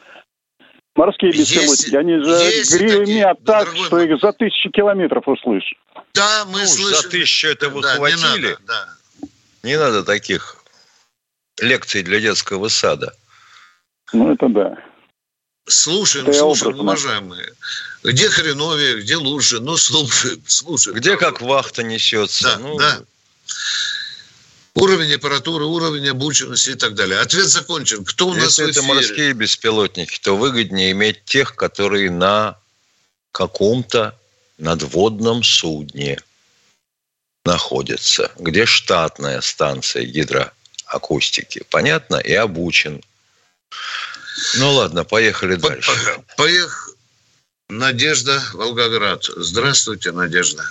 Морские 0.98 1.30
беспилотники, 1.30 1.94
они 1.94 2.14
же 2.14 2.76
гремят 2.76 3.38
так, 3.44 3.68
что 3.87 4.00
их 4.00 4.18
за 4.20 4.32
тысячи 4.32 4.68
километров 4.68 5.28
услышишь. 5.28 5.78
Да, 6.12 6.44
мы 6.46 6.62
ну, 6.62 6.66
слышим. 6.66 7.02
За 7.02 7.08
тысячу 7.08 7.46
это 7.46 7.68
вы 7.68 7.82
да, 7.82 7.94
схватили. 7.94 8.18
Не 8.18 8.48
надо, 8.48 8.58
да. 8.66 8.88
не 9.62 9.78
надо 9.78 10.02
таких 10.02 10.56
лекций 11.61 12.02
для 12.02 12.18
детского 12.18 12.66
сада. 12.66 13.14
Ну, 14.12 14.32
это 14.32 14.48
да. 14.48 14.76
Слушаем, 15.68 16.26
это 16.26 16.37
слушаем, 16.37 16.80
уважаемые. 16.80 17.52
Где 18.02 18.28
хреновее, 18.28 18.98
где 18.98 19.14
лучше? 19.14 19.61
Ну, 19.61 19.76
слушаем, 19.76 20.42
слушаем. 20.48 20.96
Где 20.96 21.16
как 21.16 21.40
вахта 21.40 21.84
несется. 21.84 22.56
Да, 22.56 22.58
ну... 22.58 22.76
да. 22.76 22.98
Уровень 24.80 25.14
аппаратуры, 25.14 25.64
уровень 25.64 26.08
обученности 26.08 26.70
и 26.70 26.74
так 26.74 26.94
далее. 26.94 27.18
Ответ 27.18 27.46
закончен. 27.46 28.04
Кто 28.04 28.28
у 28.28 28.34
нас 28.34 28.58
Если 28.58 28.70
это 28.70 28.82
морские 28.82 29.32
беспилотники, 29.32 30.20
то 30.20 30.36
выгоднее 30.36 30.92
иметь 30.92 31.24
тех, 31.24 31.56
которые 31.56 32.10
на 32.10 32.56
каком-то 33.32 34.14
надводном 34.58 35.42
судне 35.42 36.20
находится, 37.44 38.30
где 38.38 38.66
штатная 38.66 39.40
станция 39.40 40.04
гидроакустики. 40.04 41.64
Понятно? 41.70 42.16
И 42.16 42.32
обучен. 42.34 43.02
Ну 44.58 44.72
ладно, 44.74 45.04
поехали 45.04 45.56
По- 45.56 45.70
дальше. 45.70 45.90
Поехали. 46.36 46.96
Надежда, 47.68 48.42
Волгоград. 48.54 49.24
Здравствуйте, 49.24 50.12
Надежда. 50.12 50.64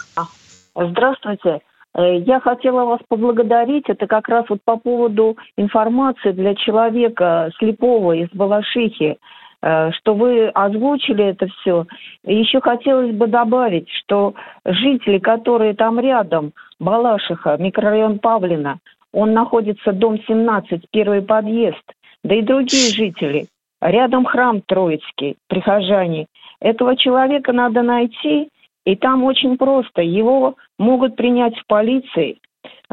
Здравствуйте. 0.76 1.62
Э, 1.98 2.20
я 2.20 2.40
хотела 2.40 2.86
вас 2.86 3.02
поблагодарить. 3.10 3.90
Это 3.90 4.08
как 4.08 4.30
раз 4.30 4.46
вот 4.48 4.60
по 4.64 4.78
поводу 4.78 5.38
информации 5.58 6.32
для 6.32 6.56
человека 6.56 7.52
слепого 7.58 8.14
из 8.14 8.30
Балашихи. 8.30 9.18
Э, 9.62 9.92
что 9.92 10.14
вы 10.14 10.48
озвучили 10.50 11.26
это 11.26 11.48
все. 11.48 11.86
Еще 12.24 12.62
хотелось 12.62 13.14
бы 13.14 13.28
добавить, 13.28 13.90
что 13.90 14.36
жители, 14.64 15.18
которые 15.18 15.74
там 15.74 16.00
рядом, 16.00 16.54
Балашиха, 16.80 17.58
микрорайон 17.58 18.20
Павлина, 18.20 18.78
он 19.12 19.34
находится, 19.34 19.94
дом 19.94 20.20
17, 20.28 20.84
первый 20.92 21.24
подъезд, 21.24 21.82
да 22.24 22.36
и 22.36 22.44
другие 22.44 22.94
жители. 22.94 23.48
Рядом 23.82 24.26
храм 24.26 24.62
Троицкий, 24.62 25.38
прихожане. 25.48 26.28
Этого 26.60 26.96
человека 26.96 27.52
надо 27.54 27.82
найти, 27.82 28.50
и 28.88 28.96
там 28.96 29.26
очень 29.26 29.58
просто. 29.58 30.02
Его 30.02 30.56
могут 30.80 31.18
принять 31.18 31.58
в 31.58 31.68
полиции, 31.68 32.40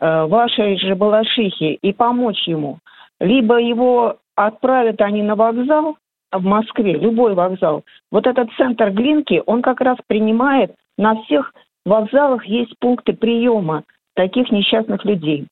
э, 0.01 0.25
вашей 0.27 0.77
же 0.77 0.97
Балашихе, 0.97 1.75
и 1.75 1.93
помочь 1.93 2.49
ему. 2.49 2.79
Либо 3.21 3.61
его 3.61 4.17
отправят 4.35 5.01
они 5.01 5.23
на 5.23 5.37
вокзал, 5.37 5.97
в 6.33 6.43
Москве, 6.43 6.95
любой 6.95 7.35
вокзал, 7.35 7.85
вот 8.11 8.27
этот 8.27 8.49
центр 8.57 8.91
Глинки, 8.91 9.41
он 9.47 9.63
как 9.63 9.81
раз 9.81 9.97
принимает, 10.09 10.75
на 10.99 11.23
всех 11.23 11.55
вокзалах 11.87 12.45
есть 12.47 12.77
пункты 12.81 13.13
приема 13.13 13.85
таких 14.17 14.51
несчастных 14.51 15.05
людей. 15.05 15.47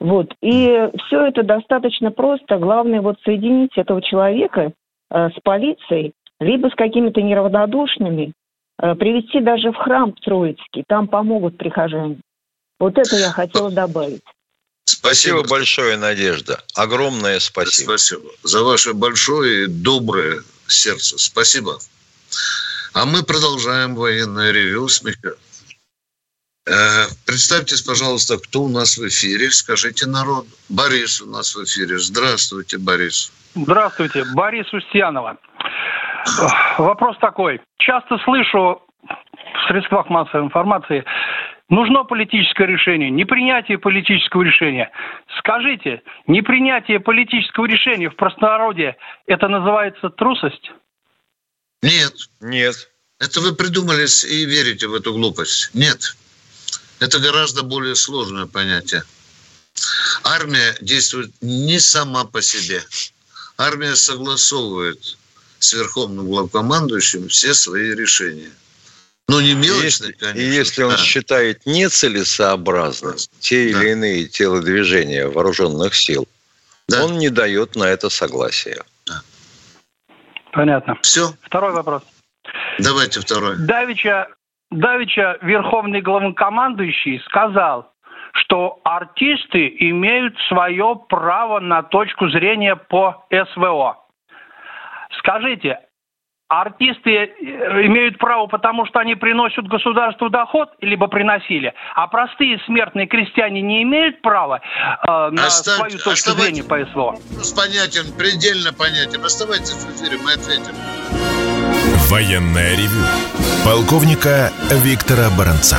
Вот. 0.00 0.32
И 0.40 0.88
все 1.04 1.26
это 1.26 1.42
достаточно 1.42 2.10
просто. 2.10 2.56
Главное 2.56 3.02
вот 3.02 3.18
соединить 3.22 3.76
этого 3.76 4.00
человека 4.00 4.72
э, 5.10 5.28
с 5.28 5.40
полицией, 5.42 6.12
либо 6.40 6.68
с 6.68 6.74
какими-то 6.74 7.20
неравнодушными, 7.20 8.32
привести 8.78 9.40
даже 9.40 9.70
в 9.72 9.76
храм 9.76 10.12
Троицкий, 10.12 10.84
там 10.86 11.08
помогут 11.08 11.58
прихожане. 11.58 12.18
Вот 12.78 12.96
это 12.96 13.16
я 13.16 13.30
хотела 13.30 13.70
добавить. 13.70 14.22
Спасибо, 14.84 15.38
спасибо 15.40 15.48
большое, 15.48 15.96
Надежда. 15.96 16.64
Огромное 16.74 17.40
спасибо. 17.40 17.96
Спасибо 17.96 18.22
за 18.42 18.62
ваше 18.62 18.94
большое 18.94 19.64
и 19.64 19.66
доброе 19.66 20.42
сердце. 20.66 21.18
Спасибо. 21.18 21.78
А 22.94 23.04
мы 23.04 23.22
продолжаем 23.22 23.94
военное 23.94 24.50
ревю 24.50 24.88
с. 24.88 25.02
Э, 26.66 27.06
представьтесь, 27.26 27.82
пожалуйста, 27.82 28.38
кто 28.38 28.62
у 28.62 28.68
нас 28.68 28.96
в 28.96 29.06
эфире. 29.08 29.50
Скажите 29.50 30.06
народ. 30.06 30.46
Борис 30.68 31.20
у 31.20 31.26
нас 31.26 31.54
в 31.54 31.64
эфире. 31.64 31.98
Здравствуйте, 31.98 32.78
Борис. 32.78 33.30
Здравствуйте. 33.54 34.24
Борис 34.34 34.72
Устьянова. 34.72 35.38
Вопрос 36.78 37.16
такой. 37.18 37.60
Часто 37.78 38.18
слышу 38.18 38.82
в 39.02 39.68
средствах 39.68 40.08
массовой 40.08 40.44
информации 40.44 41.04
Нужно 41.70 42.04
политическое 42.04 42.66
решение, 42.66 43.10
непринятие 43.10 43.78
политического 43.78 44.42
решения. 44.42 44.90
Скажите, 45.38 46.02
непринятие 46.26 46.98
политического 46.98 47.66
решения 47.66 48.08
в 48.08 48.16
простонародье– 48.16 48.96
это 49.26 49.48
называется 49.48 50.08
трусость? 50.08 50.72
Нет. 51.82 52.14
Нет. 52.40 52.74
Это 53.20 53.40
вы 53.40 53.54
придумали 53.54 54.06
и 54.30 54.46
верите 54.46 54.86
в 54.86 54.94
эту 54.94 55.12
глупость. 55.12 55.74
Нет. 55.74 56.16
Это 57.00 57.18
гораздо 57.20 57.62
более 57.62 57.96
сложное 57.96 58.46
понятие. 58.46 59.02
Армия 60.24 60.74
действует 60.80 61.30
не 61.42 61.78
сама 61.80 62.24
по 62.24 62.40
себе. 62.40 62.80
Армия 63.58 63.94
согласовывает 63.94 65.18
с 65.58 65.72
верховным 65.72 66.26
главкомандующим 66.26 67.28
все 67.28 67.54
свои 67.54 67.94
решения– 67.94 68.50
ну, 69.28 69.40
не 69.40 69.54
мелочный, 69.54 70.14
конечно. 70.14 70.38
И 70.38 70.42
если 70.42 70.82
он 70.82 70.92
да. 70.92 70.96
считает 70.96 71.66
нецелесообразным 71.66 73.12
да. 73.12 73.18
те 73.40 73.68
или 73.68 73.90
иные 73.90 74.26
телодвижения 74.26 75.28
вооруженных 75.28 75.94
сил, 75.94 76.26
да. 76.88 77.04
он 77.04 77.18
не 77.18 77.28
дает 77.28 77.76
на 77.76 77.84
это 77.84 78.08
согласия. 78.08 78.82
Да. 79.06 79.20
Понятно. 80.52 80.96
Все. 81.02 81.34
Второй 81.42 81.72
вопрос. 81.72 82.02
Давайте 82.78 83.20
второй. 83.20 83.58
Давича, 83.58 84.28
Давича 84.70 85.36
верховный 85.42 86.00
главнокомандующий 86.00 87.20
сказал, 87.26 87.92
что 88.32 88.80
артисты 88.82 89.68
имеют 89.78 90.34
свое 90.48 90.98
право 91.06 91.60
на 91.60 91.82
точку 91.82 92.30
зрения 92.30 92.76
по 92.76 93.26
СВО. 93.30 93.98
Скажите, 95.28 95.78
артисты 96.48 97.10
э, 97.10 97.26
имеют 97.86 98.16
право, 98.16 98.46
потому 98.46 98.86
что 98.86 98.98
они 98.98 99.14
приносят 99.14 99.68
государству 99.68 100.30
доход, 100.30 100.70
либо 100.80 101.06
приносили, 101.06 101.74
а 101.94 102.06
простые 102.06 102.58
смертные 102.64 103.06
крестьяне 103.06 103.60
не 103.60 103.82
имеют 103.82 104.22
права 104.22 104.62
э, 104.62 105.06
на 105.30 105.46
Оставь, 105.46 105.76
свою 105.76 105.98
точку 105.98 106.30
зрения 106.30 106.64
по 106.64 106.82
СВО. 106.86 107.18
Понятен, 107.54 108.10
предельно 108.16 108.72
понятен. 108.72 109.22
Оставайтесь 109.22 109.74
в 109.74 110.02
эфире, 110.02 110.16
мы 110.24 110.32
ответим. 110.32 110.74
Военная 112.08 112.74
ревю. 112.74 113.04
Полковника 113.66 114.50
Виктора 114.82 115.28
Баранца. 115.36 115.76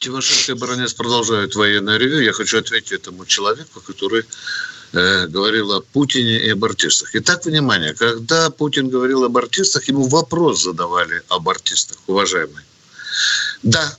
Тимошенко 0.00 0.52
и 0.52 0.60
Баранец 0.60 0.92
продолжают 0.92 1.54
военное 1.54 1.96
ревю. 1.96 2.20
Я 2.20 2.32
хочу 2.32 2.58
ответить 2.58 2.92
этому 2.92 3.24
человеку, 3.24 3.80
который 3.86 4.24
э, 4.92 5.26
говорил 5.26 5.72
о 5.72 5.80
Путине 5.80 6.38
и 6.46 6.50
об 6.50 6.64
артистах. 6.64 7.10
Итак, 7.14 7.44
внимание, 7.44 7.94
когда 7.94 8.50
Путин 8.50 8.88
говорил 8.88 9.24
об 9.24 9.36
артистах, 9.36 9.88
ему 9.88 10.06
вопрос 10.08 10.62
задавали 10.62 11.22
об 11.28 11.48
артистах, 11.48 11.98
уважаемые. 12.06 12.64
Да, 13.62 13.96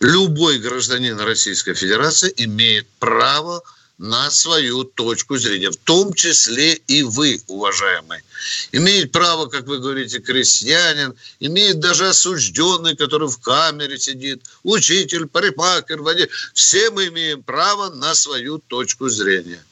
любой 0.00 0.58
гражданин 0.58 1.18
Российской 1.20 1.74
Федерации 1.74 2.32
имеет 2.36 2.86
право 2.98 3.62
на 3.98 4.30
свою 4.30 4.84
точку 4.84 5.36
зрения, 5.38 5.70
в 5.70 5.76
том 5.76 6.14
числе 6.14 6.74
и 6.74 7.02
вы, 7.02 7.42
уважаемые. 7.48 8.22
Имеет 8.70 9.10
право, 9.10 9.46
как 9.46 9.66
вы 9.66 9.78
говорите, 9.78 10.20
крестьянин, 10.20 11.14
имеет 11.40 11.80
даже 11.80 12.08
осужденный, 12.08 12.96
который 12.96 13.28
в 13.28 13.38
камере 13.38 13.98
сидит, 13.98 14.44
учитель, 14.62 15.26
парикмахер, 15.26 16.00
водитель. 16.00 16.30
Все 16.54 16.90
мы 16.90 17.08
имеем 17.08 17.42
право 17.42 17.90
на 17.90 18.14
свою 18.14 18.58
точку 18.58 19.08
зрения. 19.08 19.62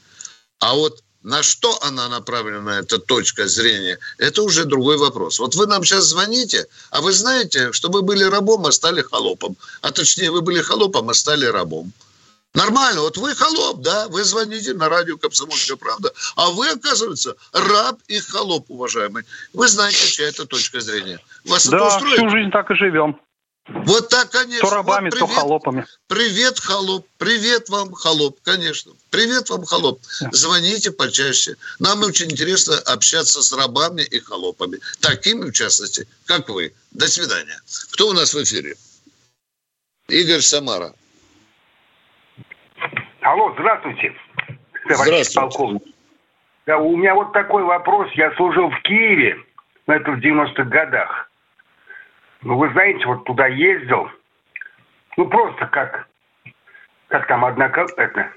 А 0.61 0.74
вот 0.74 1.02
на 1.22 1.42
что 1.42 1.76
она 1.82 2.09
направлена, 2.09 2.78
эта 2.78 2.98
точка 2.98 3.48
зрения, 3.48 3.98
это 4.18 4.42
уже 4.42 4.64
другой 4.64 4.96
вопрос. 4.96 5.40
Вот 5.40 5.57
вы 5.57 5.66
нам 5.66 5.84
сейчас 5.84 6.04
звоните, 6.04 6.66
а 6.90 7.00
вы 7.00 7.12
знаете, 7.12 7.72
что 7.72 7.88
вы 7.88 8.02
были 8.02 8.22
рабом, 8.22 8.64
а 8.66 8.72
стали 8.72 9.02
холопом. 9.02 9.57
А 9.82 9.90
точнее, 9.90 10.30
вы 10.30 10.40
были 10.40 10.61
холопом, 10.61 11.11
а 11.11 11.14
стали 11.14 11.46
рабом. 11.46 11.92
Нормально. 12.54 13.00
Вот 13.00 13.18
вы 13.18 13.34
холоп, 13.34 13.82
да, 13.82 14.09
вы 14.09 14.24
звоните 14.24 14.72
на 14.72 14.88
радио 14.88 15.18
«Комсомольская 15.18 15.76
правда», 15.76 16.12
а 16.36 16.50
вы, 16.50 16.68
оказывается, 16.70 17.34
раб 17.52 17.98
и 18.07 18.18
холоп, 18.18 18.70
уважаемый. 18.70 19.24
Вы 19.52 19.68
знаете, 19.68 20.07
чья 20.09 20.28
это 20.28 20.46
точка 20.46 20.80
зрения. 20.80 21.18
Вас 21.44 21.66
да, 21.66 21.76
это 21.76 21.86
устроит? 21.86 22.16
всю 22.18 22.30
жизнь 22.30 22.50
так 22.50 22.70
и 22.70 22.74
живем. 22.76 23.20
Вот 23.68 24.08
так, 24.08 24.30
конечно. 24.30 24.68
То 24.68 24.74
рабами, 24.74 25.06
вот, 25.06 25.14
привет, 25.14 25.28
то 25.28 25.40
холопами. 25.40 25.84
Привет, 26.06 26.58
холоп. 26.60 27.06
Привет 27.18 27.68
вам, 27.68 27.92
холоп, 27.92 28.38
конечно. 28.44 28.92
Привет 29.10 29.50
вам, 29.50 29.64
холоп. 29.64 30.00
Звоните 30.30 30.92
почаще. 30.92 31.56
Нам 31.80 32.02
очень 32.02 32.30
интересно 32.30 32.76
общаться 32.86 33.42
с 33.42 33.52
рабами 33.52 34.02
и 34.02 34.20
холопами. 34.20 34.78
Такими, 35.00 35.50
в 35.50 35.52
частности, 35.52 36.06
как 36.26 36.48
вы. 36.48 36.72
До 36.92 37.08
свидания. 37.08 37.60
Кто 37.92 38.08
у 38.08 38.12
нас 38.12 38.34
в 38.34 38.42
эфире? 38.42 38.76
Игорь 40.08 40.40
Самара. 40.40 40.92
Алло, 43.22 43.52
здравствуйте. 43.58 44.14
Здравствуйте. 44.84 45.40
Полковник. 45.40 45.82
Да, 46.66 46.78
у 46.78 46.96
меня 46.96 47.14
вот 47.14 47.32
такой 47.32 47.64
вопрос. 47.64 48.08
Я 48.14 48.32
служил 48.36 48.70
в 48.70 48.82
Киеве, 48.82 49.36
но 49.88 49.94
это 49.94 50.12
в 50.12 50.18
90-х 50.18 50.64
годах. 50.64 51.26
Ну, 52.47 52.57
вы 52.59 52.70
знаете, 52.70 53.05
вот 53.07 53.24
туда 53.24 53.49
ездил, 53.49 54.09
ну, 55.16 55.26
просто 55.26 55.66
как, 55.66 56.07
как 57.09 57.26
там, 57.26 57.44
одна, 57.44 57.66
это, 57.66 58.30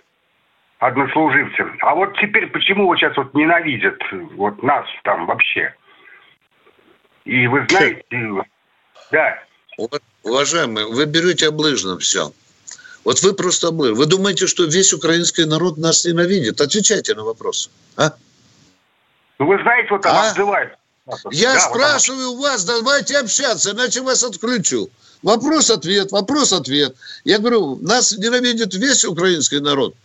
однослуживцы. 0.79 1.63
А 1.81 1.93
вот 1.93 2.17
теперь 2.17 2.47
почему 2.47 2.87
вот 2.87 2.97
сейчас 2.97 3.15
вот 3.17 3.35
ненавидят 3.35 4.01
вот 4.35 4.63
нас 4.63 4.87
там 5.03 5.27
вообще? 5.27 5.75
И 7.25 7.45
вы 7.45 7.67
знаете, 7.69 8.03
да. 9.11 9.43
Уважаемые, 10.23 10.87
вы 10.87 11.05
берете 11.05 11.49
облыжно 11.49 11.99
все. 11.99 12.31
Вот 13.05 13.21
вы 13.21 13.33
просто 13.33 13.67
облыжно. 13.67 13.95
Вы 13.95 14.07
думаете, 14.07 14.47
что 14.47 14.63
весь 14.65 14.91
украинский 14.91 15.45
народ 15.45 15.77
нас 15.77 16.03
ненавидит? 16.03 16.61
Отвечайте 16.61 17.13
на 17.13 17.23
вопрос. 17.23 17.69
А? 17.95 18.13
Ну, 19.37 19.45
вы 19.45 19.61
знаете, 19.61 19.87
вот 19.91 20.01
там 20.01 20.15
а? 20.15 20.29
обзывают 20.31 20.78
я 21.31 21.53
да, 21.53 21.59
спрашиваю 21.59 22.33
вот 22.33 22.41
вас, 22.41 22.65
давайте 22.65 23.17
общаться, 23.17 23.71
иначе 23.71 24.01
вас 24.01 24.23
отключу. 24.23 24.89
Вопрос-ответ, 25.21 26.11
вопрос-ответ. 26.11 26.95
Я 27.23 27.39
говорю, 27.39 27.77
нас 27.81 28.11
ненавидит 28.13 28.73
весь 28.73 29.03
украинский 29.03 29.59
народ. 29.59 29.95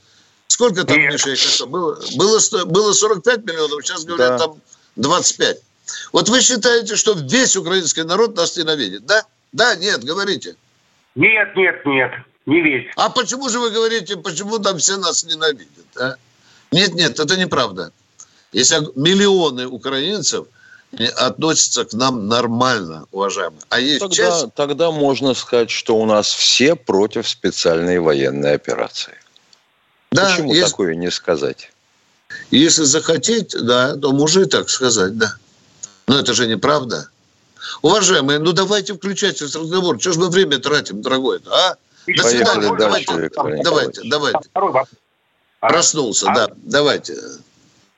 Сколько 0.48 0.84
там, 0.84 0.98
Нет. 0.98 1.12
Миша, 1.12 1.66
было, 1.66 1.98
было, 2.16 2.64
было 2.64 2.92
45 2.92 3.44
миллионов, 3.44 3.84
сейчас 3.84 4.04
говорят, 4.04 4.38
да. 4.38 4.38
там 4.38 4.60
25. 4.96 5.58
Вот 6.12 6.28
вы 6.28 6.40
считаете, 6.40 6.96
что 6.96 7.12
весь 7.12 7.56
украинский 7.56 8.02
народ 8.02 8.36
нас 8.36 8.56
ненавидит, 8.56 9.06
да? 9.06 9.22
Да, 9.52 9.76
нет, 9.76 10.04
говорите. 10.04 10.56
Нет, 11.14 11.56
нет, 11.56 11.86
нет, 11.86 12.10
не 12.46 12.60
весь. 12.60 12.90
А 12.96 13.08
почему 13.08 13.48
же 13.48 13.60
вы 13.60 13.70
говорите, 13.70 14.16
почему 14.16 14.58
там 14.58 14.78
все 14.78 14.96
нас 14.96 15.24
ненавидят, 15.24 15.96
а? 15.96 16.16
Нет, 16.72 16.94
нет, 16.94 17.18
это 17.20 17.36
неправда. 17.36 17.92
Если 18.52 18.76
миллионы 18.96 19.66
украинцев– 19.66 20.46
относятся 21.16 21.84
к 21.84 21.92
нам 21.92 22.28
нормально, 22.28 23.06
уважаемые. 23.10 23.60
А 23.68 23.80
есть 23.80 24.00
тогда, 24.00 24.14
часть... 24.14 24.54
тогда 24.54 24.90
можно 24.90 25.34
сказать, 25.34 25.70
что 25.70 25.96
у 25.96 26.06
нас 26.06 26.26
все 26.26 26.74
против 26.74 27.28
специальной 27.28 27.98
военной 27.98 28.54
операции. 28.54 29.14
Да, 30.12 30.30
Почему 30.30 30.52
если... 30.52 30.70
такое 30.70 30.94
не 30.94 31.10
сказать? 31.10 31.70
Если 32.50 32.84
захотеть, 32.84 33.54
да, 33.60 33.96
то 33.96 34.12
можно 34.12 34.42
и 34.42 34.44
так 34.46 34.70
сказать, 34.70 35.16
да. 35.18 35.34
Но 36.06 36.18
это 36.18 36.34
же 36.34 36.46
неправда. 36.46 37.08
Уважаемые, 37.82 38.38
ну 38.38 38.52
давайте 38.52 38.94
включать 38.94 39.42
этот 39.42 39.56
разговор. 39.56 40.00
Что 40.00 40.12
же 40.12 40.20
мы 40.20 40.28
время 40.28 40.58
тратим, 40.58 41.02
дорогой? 41.02 41.40
А? 41.46 41.76
До 42.06 42.22
свидания. 42.22 42.76
Давайте, 42.78 43.30
давайте, 43.62 44.00
давайте. 44.04 44.50
Проснулся, 45.60 46.26
да. 46.34 46.48
Давайте. 46.56 47.16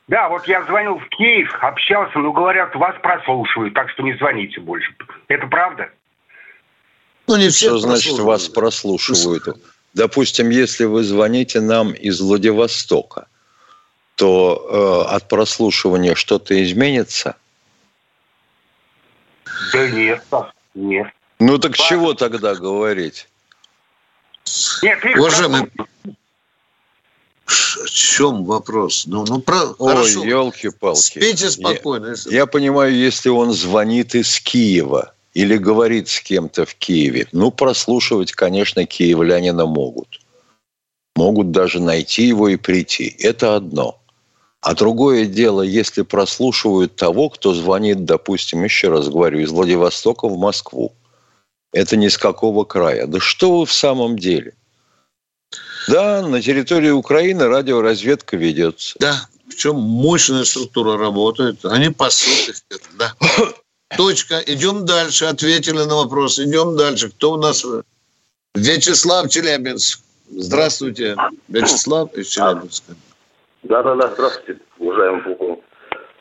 Да, 0.09 0.29
вот 0.29 0.47
я 0.47 0.65
звонил 0.65 0.99
в 0.99 1.09
Киев, 1.09 1.53
общался, 1.61 2.19
но 2.19 2.33
говорят, 2.33 2.75
вас 2.77 2.95
прослушивают, 3.03 3.75
так 3.75 3.91
что 3.91 4.03
не 4.05 4.15
звоните 4.17 4.61
больше. 4.61 4.95
Это 5.27 5.47
правда? 5.49 5.91
Ну, 7.27 7.37
не 7.37 7.49
все. 7.49 7.71
Что 7.71 7.79
значит 7.79 8.19
вас 8.19 8.49
прослушивают? 8.49 9.45
Допустим, 9.95 10.51
если 10.51 10.85
вы 10.85 11.03
звоните 11.03 11.61
нам 11.61 11.93
из 11.93 12.21
Владивостока, 12.21 13.27
то 14.15 15.07
э, 15.11 15.15
от 15.15 15.29
прослушивания 15.29 16.15
что-то 16.15 16.63
изменится? 16.63 17.37
Да 19.73 19.89
нет, 19.89 20.25
нет. 20.75 21.09
Ну 21.39 21.59
так 21.59 21.73
Ладно. 21.79 21.85
чего 21.85 22.15
тогда 22.15 22.55
говорить? 22.55 23.29
Нет, 24.83 25.05
Уважаемый, 25.17 25.71
в 27.47 27.91
чем 27.91 28.45
вопрос? 28.45 29.05
Ну, 29.07 29.25
ну 29.27 29.41
про... 29.41 29.75
Ой, 29.79 30.11
елки-палки. 30.11 31.01
Спите 31.01 31.51
спокойно. 31.51 32.15
Я, 32.27 32.39
я 32.39 32.47
понимаю, 32.47 32.95
если 32.95 33.29
он 33.29 33.53
звонит 33.53 34.15
из 34.15 34.41
Киева 34.41 35.15
или 35.33 35.57
говорит 35.57 36.09
с 36.09 36.21
кем-то 36.21 36.65
в 36.67 36.75
Киеве, 36.75 37.29
ну, 37.33 37.51
прослушивать, 37.51 38.33
конечно, 38.33 38.85
киевлянина 38.85 39.67
могут. 39.67 40.21
Могут 41.15 41.53
даже 41.53 41.81
найти 41.81 42.25
его 42.25 42.49
и 42.49 42.57
прийти. 42.57 43.15
Это 43.21 43.55
одно. 43.55 44.01
А 44.61 44.75
другое 44.75 45.27
дело, 45.27 45.63
если 45.63 46.03
прослушивают 46.03 46.97
того, 46.97 47.29
кто 47.29 47.55
звонит, 47.55 48.05
допустим, 48.05 48.65
еще 48.65 48.89
раз 48.89 49.09
говорю, 49.09 49.39
из 49.39 49.51
Владивостока 49.51 50.27
в 50.27 50.37
Москву. 50.37 50.93
Это 51.73 51.97
ни 51.97 52.09
с 52.09 52.19
какого 52.19 52.65
края. 52.65 53.07
Да 53.07 53.21
что 53.21 53.61
вы 53.61 53.67
в 53.67 53.73
самом 53.73 54.19
деле– 54.19 54.55
да, 55.89 56.27
на 56.27 56.41
территории 56.41 56.91
Украины 56.91 57.47
радиоразведка 57.47 58.37
ведется. 58.37 58.97
Да, 58.99 59.15
причем 59.49 59.77
мощная 59.77 60.45
структура 60.45 60.99
работает. 60.99 61.65
Они 61.65 61.91
пасут 61.91 62.49
их. 62.49 62.57
Да. 62.99 63.13
Точка. 63.97 64.41
Идем 64.47 64.85
дальше. 64.85 65.27
Ответили 65.27 65.79
на 65.79 65.97
вопрос. 65.97 66.39
Идем 66.39 66.77
дальше. 66.77 67.11
Кто 67.11 67.33
у 67.33 67.37
нас? 67.37 67.65
Вячеслав 68.55 69.29
Челябинск. 69.29 70.01
Здравствуйте. 70.29 71.17
Вячеслав 71.49 72.13
из 72.15 72.29
Челябинска. 72.29 72.95
Да-да-да, 73.63 74.09
здравствуйте, 74.15 74.61
уважаемый 74.79 75.23
полковник. 75.23 75.59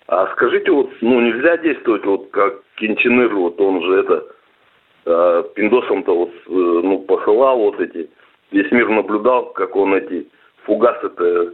А 0.07 0.31
скажите, 0.33 0.71
вот, 0.71 0.89
ну, 1.01 1.19
нельзя 1.21 1.57
действовать 1.57 2.05
вот 2.05 2.29
как 2.31 2.61
Кинчиныр, 2.75 3.33
вот 3.35 3.59
он 3.59 3.83
же 3.83 3.99
это, 3.99 4.25
э, 5.05 5.43
пиндосом-то 5.55 6.15
вот, 6.15 6.29
э, 6.29 6.49
ну, 6.49 6.99
посылал 6.99 7.57
вот 7.57 7.79
эти 7.79 8.09
весь 8.51 8.71
мир 8.71 8.89
наблюдал, 8.89 9.51
как 9.53 9.75
он 9.75 9.95
эти 9.95 10.27
фугасы-то 10.65 11.53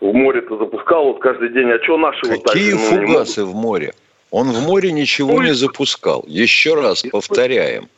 в 0.00 0.12
море-то 0.12 0.58
запускал 0.58 1.12
вот 1.12 1.20
каждый 1.20 1.50
день. 1.50 1.70
А 1.70 1.82
что 1.82 1.96
наши 1.96 2.20
Какие 2.20 2.34
вот 2.34 2.44
так? 2.44 2.52
Какие 2.52 2.72
ну, 2.72 2.78
фугасы 2.78 3.44
в 3.44 3.54
море? 3.54 3.94
Он 4.30 4.50
в 4.50 4.60
море 4.66 4.92
ничего 4.92 5.36
Ой. 5.36 5.46
не 5.46 5.54
запускал. 5.54 6.24
Еще 6.26 6.74
раз 6.74 7.02
повторяем. 7.02 7.88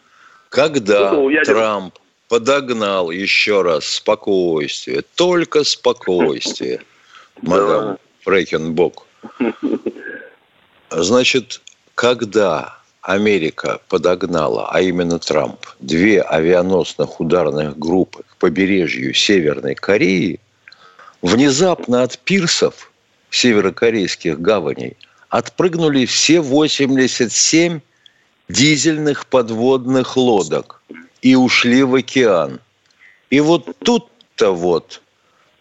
Когда 0.50 1.12
ну, 1.12 1.30
Трамп 1.44 1.94
подогнал 2.28 3.10
еще 3.10 3.62
раз 3.62 3.86
спокойствие, 3.86 5.02
только 5.16 5.64
спокойствие, 5.64 6.82
мадам 7.42 7.98
Фрейкенбок, 8.22 9.06
значит, 10.90 11.60
когда 11.94 12.77
Америка 13.02 13.80
подогнала, 13.88 14.68
а 14.70 14.80
именно 14.80 15.18
Трамп, 15.18 15.66
две 15.80 16.20
авианосных 16.20 17.20
ударных 17.20 17.78
группы 17.78 18.22
к 18.28 18.36
побережью 18.36 19.14
Северной 19.14 19.74
Кореи, 19.74 20.40
внезапно 21.22 22.02
от 22.02 22.18
пирсов 22.18 22.90
северокорейских 23.30 24.40
гаваней 24.40 24.96
отпрыгнули 25.28 26.06
все 26.06 26.40
87 26.40 27.80
дизельных 28.48 29.26
подводных 29.26 30.16
лодок 30.16 30.82
и 31.22 31.34
ушли 31.34 31.82
в 31.82 31.94
океан. 31.94 32.60
И 33.30 33.40
вот 33.40 33.76
тут-то 33.80 34.52
вот 34.52 35.02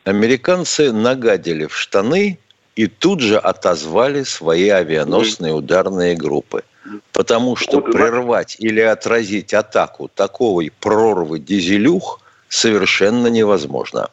американцы 0.06 0.92
нагадили 0.92 1.66
в 1.66 1.76
штаны 1.76 2.40
и 2.78 2.88
тут 2.88 3.20
же 3.20 3.38
отозвали 3.38 4.24
свои 4.24 4.70
авианосные 4.70 5.54
ударные 5.54 6.16
группы– 6.16 6.64
Потому 7.14 7.56
что 7.56 7.82
прервать 7.82 8.56
или 8.60 8.82
отразить 8.82 9.54
атаку 9.54 10.10
такой 10.14 10.72
прорвы 10.80 11.40
дизелюх 11.40 12.22
совершенно 12.48 13.28
невозможно. 13.28 14.10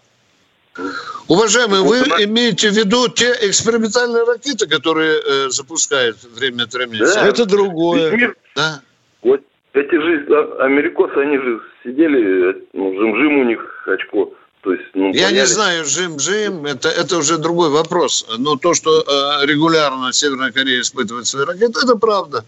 Уважаемые, 1.29 1.83
вы 1.83 1.99
имеете 2.25 2.71
в 2.71 2.73
виду 2.73 3.09
те 3.09 3.33
экспериментальные 3.43 4.25
ракеты, 4.25 4.67
которые 4.67 5.21
э, 5.21 5.49
запускают 5.51 6.17
время 6.25 6.65
от 6.65 6.75
времени? 6.75 6.99
Да. 6.99 7.29
Это 7.29 7.47
другое. 7.47 8.35
Да. 8.57 8.81
Вот 9.23 9.41
эти 9.73 9.95
же 9.95 10.27
а, 10.31 10.65
америкосы, 10.65 11.17
они 11.17 11.39
же 11.39 11.61
сидели, 11.85 12.67
ну, 12.73 12.93
жим-жим 12.93 13.39
у 13.39 13.45
них 13.45 13.89
очко 13.89 14.33
То 14.65 14.73
есть, 14.73 14.85
ну, 14.95 15.13
Я 15.13 15.29
боялись... 15.29 15.41
не 15.41 15.47
знаю, 15.47 15.85
жим-жим, 15.85 16.65
это, 16.65 16.89
это 16.89 17.19
уже 17.19 17.37
другой 17.37 17.69
вопрос. 17.69 18.27
Но 18.39 18.57
то, 18.57 18.73
что 18.73 19.03
э, 19.03 19.47
регулярно 19.47 20.11
Северная 20.11 20.53
Корея 20.53 20.81
испытывает 20.81 21.27
свои 21.27 21.45
ракеты, 21.45 21.81
это 21.85 21.97
правда. 21.97 22.45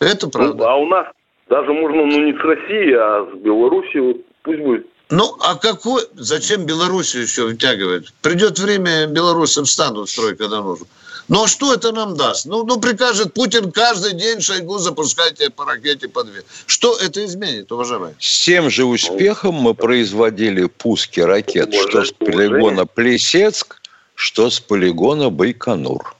Это 0.00 0.26
ну, 0.26 0.32
правда. 0.32 0.56
Ну, 0.56 0.64
а 0.64 0.76
у 0.76 0.86
нас 0.86 1.06
даже 1.50 1.70
можно, 1.74 2.06
ну, 2.06 2.24
не 2.24 2.32
с 2.32 2.40
Россией, 2.42 2.94
а 2.94 3.28
с 3.30 3.38
Белоруссией, 3.38 4.00
вот, 4.00 4.16
пусть 4.42 4.60
будет. 4.60 4.86
Ну, 5.10 5.36
а 5.40 5.56
какой... 5.56 6.04
Зачем 6.14 6.64
Белоруссию 6.64 7.24
еще 7.24 7.44
вытягивать? 7.44 8.14
Придет 8.22 8.58
время, 8.58 9.06
белорусы 9.06 9.62
встанут 9.62 10.08
в 10.08 10.10
строй, 10.10 10.36
когда 10.36 10.62
нужно. 10.62 10.86
Ну, 11.28 11.44
а 11.44 11.48
что 11.48 11.74
это 11.74 11.92
нам 11.92 12.16
даст? 12.16 12.46
Ну, 12.46 12.64
ну, 12.64 12.80
прикажет 12.80 13.34
Путин 13.34 13.70
каждый 13.70 14.14
день 14.14 14.40
Шойгу 14.40 14.78
запускайте 14.78 15.50
по 15.50 15.66
ракете 15.66 16.08
по 16.08 16.24
две. 16.24 16.42
Что 16.66 16.96
это 16.96 17.24
изменит, 17.24 17.70
уважаемые? 17.70 18.14
С 18.18 18.44
тем 18.44 18.70
же 18.70 18.86
успехом 18.86 19.54
мы 19.54 19.74
производили 19.74 20.64
пуски 20.66 21.20
ракет, 21.20 21.74
что 21.74 22.04
с 22.04 22.12
полигона 22.12 22.86
Плесецк, 22.86 23.80
что 24.14 24.48
с 24.48 24.58
полигона 24.58 25.28
Байконур. 25.28 26.14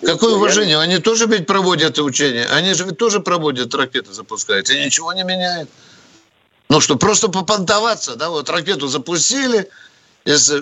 Какое 0.00 0.34
уважение? 0.34 0.78
Они 0.78 0.98
тоже 0.98 1.26
ведь 1.26 1.46
проводят 1.46 1.98
учения. 1.98 2.46
Они 2.46 2.74
же 2.74 2.84
ведь 2.84 2.98
тоже 2.98 3.20
проводят 3.20 3.74
ракеты, 3.74 4.12
запускают. 4.12 4.70
И 4.70 4.84
ничего 4.84 5.12
не 5.12 5.24
меняет. 5.24 5.68
Ну 6.68 6.80
что, 6.80 6.96
просто 6.96 7.28
попонтоваться, 7.28 8.16
да, 8.16 8.30
вот 8.30 8.48
ракету 8.48 8.88
запустили, 8.88 9.68
из 10.24 10.52
э, 10.52 10.60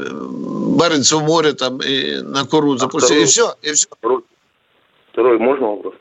Баренцева 0.78 1.20
моря 1.20 1.52
там 1.52 1.78
и 1.78 2.22
на 2.22 2.44
Куру 2.46 2.74
а 2.74 2.78
запустили, 2.78 3.22
и 3.22 3.24
все, 3.24 3.54
и 3.62 3.72
все. 3.72 3.88
Второй, 5.12 5.38
можно 5.38 5.66
вопрос? 5.66 5.94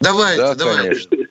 Давайте, 0.00 0.40
да, 0.40 0.54
давайте. 0.54 1.08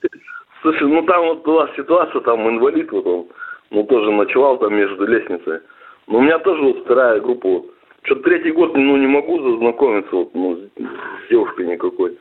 Слушай, 0.62 0.88
ну 0.88 1.02
там 1.02 1.24
вот 1.26 1.44
была 1.44 1.68
ситуация, 1.76 2.20
там 2.22 2.48
инвалид 2.48 2.90
вот 2.92 3.06
он, 3.06 3.26
ну 3.70 3.84
тоже 3.84 4.10
ночевал 4.10 4.58
там 4.58 4.74
между 4.74 5.06
лестницей. 5.06 5.60
Но 6.06 6.18
у 6.18 6.22
меня 6.22 6.38
тоже 6.38 6.62
вот 6.62 6.84
вторая 6.84 7.20
группа 7.20 7.48
вот, 7.48 7.66
что-то 8.02 8.22
третий 8.22 8.50
год, 8.50 8.74
ну, 8.74 8.96
не 8.96 9.06
могу 9.06 9.42
зазнакомиться 9.42 10.14
вот, 10.14 10.34
ну, 10.34 10.56
с 10.56 11.30
девушкой 11.30 11.66
никакой. 11.66 12.18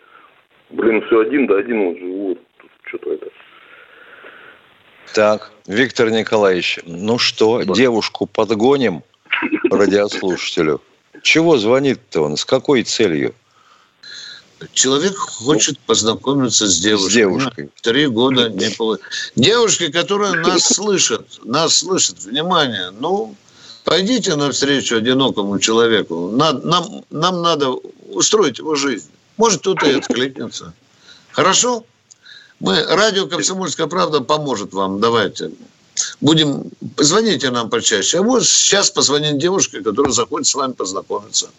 Блин, 0.70 1.04
все 1.06 1.20
один 1.20 1.48
да 1.48 1.58
один 1.58 1.86
вот 1.86 1.98
живу. 1.98 2.28
Вот, 2.30 2.40
что-то 2.86 3.14
это. 3.14 3.28
Так, 5.14 5.52
Виктор 5.68 6.10
Николаевич, 6.10 6.80
ну 6.86 7.20
что, 7.20 7.64
да. 7.64 7.74
девушку 7.74 8.26
подгоним 8.26 9.04
радиослушателю? 9.70 10.82
Чего 11.22 11.58
звонит-то 11.58 12.22
он? 12.22 12.38
С 12.38 12.46
какой 12.46 12.84
целью? 12.84 13.34
Человек 14.72 15.18
хочет 15.18 15.78
познакомиться 15.80 16.68
с 16.68 16.80
девушкой. 16.80 17.10
С 17.10 17.14
девушкой. 17.14 17.70
Три 17.82 18.08
года 18.08 18.50
не 18.50 18.70
получилось. 18.70 19.02
Девушки, 19.36 19.92
которые 19.92 20.34
нас 20.36 20.64
слышат, 20.64 21.40
нас 21.44 21.76
слышат, 21.78 22.24
внимание, 22.24 22.92
ну, 22.92 23.36
Пойдите 23.84 24.36
навстречу 24.36 24.98
одинокому 24.98 25.60
человеку. 25.60 26.32
Нам, 26.32 26.62
нам, 26.64 27.04
нам 27.10 27.42
надо 27.42 27.72
устроить 28.10 28.60
его 28.60 28.76
жизнь. 28.76 29.10
Может, 29.38 29.62
кто-то 29.62 29.86
и 29.86 29.98
откликнется. 29.98 30.74
Хорошо? 31.32 31.86
Мы, 32.60 32.82
радио 32.86 33.28
«Комсомольская 33.28 33.88
правда» 33.88 34.22
поможет 34.22 34.74
вам. 34.74 35.02
Давайте. 35.02 35.52
Будем... 36.22 36.64
Звоните 36.98 37.52
нам 37.52 37.70
почаще. 37.70 38.20
А 38.20 38.24
может, 38.24 38.48
сейчас 38.48 38.90
позвонит 38.90 39.38
девушка, 39.38 39.84
которая 39.84 40.12
захочет 40.12 40.48
с 40.48 40.56
вами 40.56 40.74
познакомиться. 40.74 41.52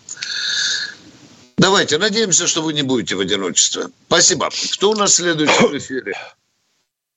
Давайте. 1.57 1.99
Надеемся, 1.99 2.47
что 2.47 2.63
вы 2.63 2.73
не 2.73 2.83
будете 2.83 3.15
в 3.15 3.21
одиночестве. 3.21 3.85
Спасибо. 4.07 4.49
Кто 4.73 4.91
у 4.91 4.95
нас 4.95 5.15
следующий 5.15 5.67
в 5.67 5.77
эфире? 5.79 6.15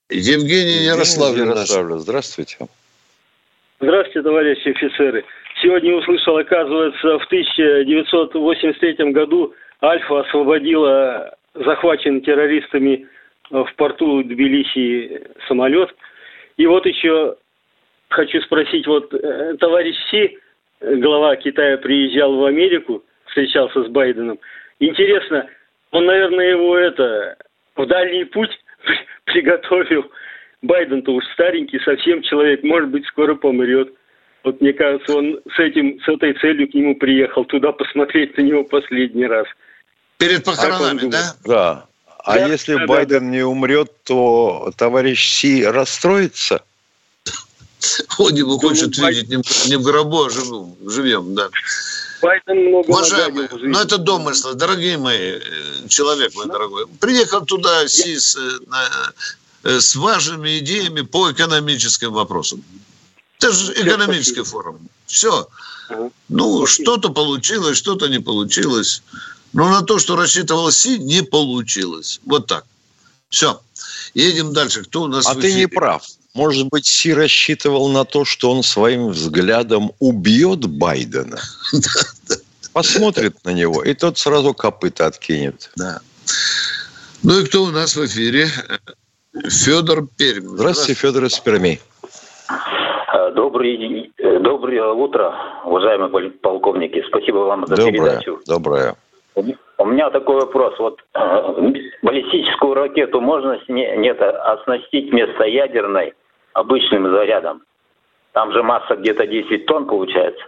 Евгений 0.10 0.86
Ярославль. 0.86 1.40
Ярославль. 1.40 2.00
Здравствуйте. 2.00 2.58
Здравствуйте, 3.80 4.22
товарищи 4.22 4.70
офицеры. 4.70 5.24
Сегодня 5.62 5.96
услышал, 5.96 6.38
оказывается, 6.38 7.20
в 7.20 7.26
1983 7.26 9.12
году 9.12 9.54
Альфа 9.82 10.22
освободила 10.22 11.36
захваченный 11.54 12.22
террористами 12.22 13.08
в 13.50 13.68
порту 13.76 14.24
Тбилиси 14.24 15.28
самолет. 15.48 15.90
И 16.58 16.66
вот 16.66 16.86
еще 16.86 17.36
хочу 18.10 18.42
спросить, 18.42 18.86
вот 18.88 19.14
э, 19.14 19.56
товарищ 19.60 19.96
Си, 20.10 20.38
глава 20.82 21.36
Китая, 21.36 21.78
приезжал 21.78 22.36
в 22.36 22.46
Америку, 22.46 23.04
встречался 23.28 23.84
с 23.84 23.88
Байденом. 23.88 24.40
Интересно, 24.80 25.48
он, 25.92 26.06
наверное, 26.06 26.50
его 26.50 26.78
это 26.78 27.38
в 27.76 27.86
дальний 27.86 28.26
путь 28.26 28.52
приготовил 29.26 30.10
Байден-то 30.64 31.12
уж 31.14 31.24
старенький 31.34 31.80
совсем 31.80 32.24
человек, 32.24 32.64
может 32.64 32.90
быть, 32.90 33.06
скоро 33.08 33.36
помрет. 33.36 33.94
Вот 34.44 34.62
мне 34.62 34.74
кажется, 34.74 35.16
он 35.16 35.40
с 35.56 35.60
этим, 35.60 36.00
с 36.02 36.08
этой 36.08 36.34
целью 36.34 36.70
к 36.70 36.74
нему 36.74 36.96
приехал 36.96 37.46
туда 37.46 37.72
посмотреть 37.72 38.38
на 38.38 38.42
него 38.42 38.64
последний 38.64 39.28
раз. 39.28 39.46
Перед 40.18 40.44
похоронами, 40.44 41.10
да? 41.12 41.34
Да. 41.46 41.86
А 42.28 42.36
да, 42.36 42.48
если 42.48 42.76
да, 42.76 42.86
Байден 42.86 43.26
да. 43.26 43.38
не 43.38 43.42
умрет, 43.44 43.92
то 44.04 44.72
товарищ 44.76 45.40
Си 45.40 45.66
расстроится? 45.66 46.62
Он 48.18 48.34
его 48.36 48.58
хочет 48.58 48.98
видеть 48.98 49.30
не, 49.68 49.78
в 49.78 49.82
гробу, 49.84 50.26
а 50.26 50.30
живем, 50.30 50.76
живем 50.86 51.36
да. 51.36 51.50
Байден 52.22 52.70
много 52.70 52.90
Уважаемые, 52.90 53.50
ну 53.52 53.80
это 53.80 53.98
домыслы, 53.98 54.56
дорогие 54.56 54.98
мои, 54.98 55.18
э, 55.18 55.42
человек 55.88 56.34
мой 56.36 56.48
дорогой. 56.48 56.88
Приехал 57.00 57.46
туда 57.46 57.88
Си 57.88 58.18
с, 58.18 58.36
э, 58.36 58.60
на, 58.68 59.14
Э, 59.68 59.82
с 59.82 59.96
важными 59.96 60.60
идеями 60.60 61.02
по 61.02 61.32
экономическим 61.32 62.14
вопросам. 62.14 62.64
Это 63.38 63.52
же 63.52 63.74
экономический 63.74 64.44
форум. 64.44 64.80
Все. 65.06 65.48
Ну, 66.30 66.66
что-то 66.66 67.10
получилось, 67.10 67.78
что-то 67.78 68.08
не 68.08 68.20
получилось. 68.20 69.04
Но 69.54 69.70
на 69.70 69.82
то, 69.82 70.00
что 70.00 70.16
рассчитывал 70.16 70.72
Си, 70.72 71.00
не 71.00 71.24
получилось. 71.24 72.20
Вот 72.26 72.48
так. 72.48 72.66
Все. 73.30 73.60
Едем 74.14 74.54
дальше. 74.54 74.84
Кто 74.84 75.04
у 75.04 75.08
нас 75.08 75.26
А 75.28 75.36
ты 75.36 75.54
не 75.54 75.68
прав. 75.68 76.04
Может 76.34 76.68
быть, 76.70 76.86
Си 76.86 77.14
рассчитывал 77.14 77.90
на 77.90 78.06
то, 78.06 78.26
что 78.26 78.52
он 78.52 78.64
своим 78.64 79.10
взглядом 79.10 79.92
убьет 80.00 80.68
Байдена? 80.68 81.40
Посмотрит 82.74 83.44
на 83.44 83.54
него, 83.54 83.84
и 83.84 83.96
тот 83.96 84.20
сразу 84.20 84.54
копыта 84.54 85.08
откинет. 85.08 85.72
Да. 85.76 86.00
Ну 87.24 87.40
и 87.40 87.46
кто 87.46 87.64
у 87.64 87.72
нас 87.72 87.96
в 87.96 88.06
эфире? 88.06 88.50
Федор 89.46 90.08
Пермь. 90.16 90.48
Здравствуйте, 90.48 90.94
Федор 90.94 91.24
из 91.26 91.40
Перми. 91.40 91.80
Э, 92.50 93.32
добрый, 93.34 94.12
э, 94.18 94.40
доброе 94.40 94.92
утро, 94.94 95.34
уважаемые 95.66 96.30
полковники. 96.30 97.04
Спасибо 97.08 97.38
вам 97.38 97.66
за 97.66 97.76
доброе, 97.76 97.92
передачу. 97.92 98.40
Доброе. 98.46 98.96
У 99.78 99.86
меня 99.86 100.10
такой 100.10 100.36
вопрос. 100.36 100.78
Вот 100.80 101.00
э, 101.14 101.54
баллистическую 102.02 102.74
ракету 102.74 103.22
можно 103.22 103.60
нет, 103.68 104.20
оснастить 104.22 105.12
вместо 105.12 105.44
ядерной 105.44 106.14
обычным 106.54 107.12
зарядом? 107.12 107.62
Там 108.34 108.52
же 108.52 108.64
масса 108.64 108.96
где-то 108.96 109.28
10 109.28 109.66
тонн 109.66 109.86
получается. 109.86 110.44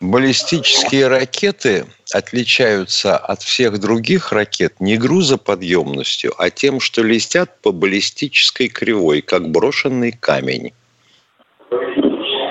Баллистические 0.00 1.08
ракеты 1.08 1.86
отличаются 2.14 3.16
от 3.16 3.40
всех 3.40 3.80
других 3.80 4.32
ракет 4.32 4.74
не 4.78 4.96
грузоподъемностью, 4.96 6.32
а 6.38 6.50
тем, 6.50 6.78
что 6.78 7.02
летят 7.02 7.60
по 7.62 7.72
баллистической 7.72 8.68
кривой, 8.68 9.22
как 9.22 9.48
брошенный 9.48 10.12
камень. 10.12 10.72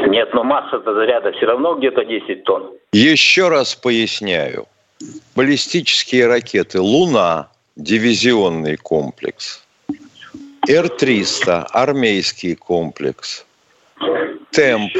Нет, 0.10 0.34
но 0.34 0.44
масса-то 0.44 0.94
заряда 0.94 1.32
все 1.34 1.46
равно 1.46 1.76
где-то 1.76 2.04
10 2.04 2.44
тонн. 2.44 2.72
Еще 2.92 3.48
раз 3.48 3.76
поясняю. 3.76 4.68
Баллистические 5.36 6.28
ракеты 6.28 6.82
«Луна»– 6.82 7.50
дивизионный 7.76 8.78
комплекс, 8.78 9.64
Р-300– 10.68 11.68
армейский 11.72 12.56
комплекс, 12.56 13.46
«Темп» 14.52 14.94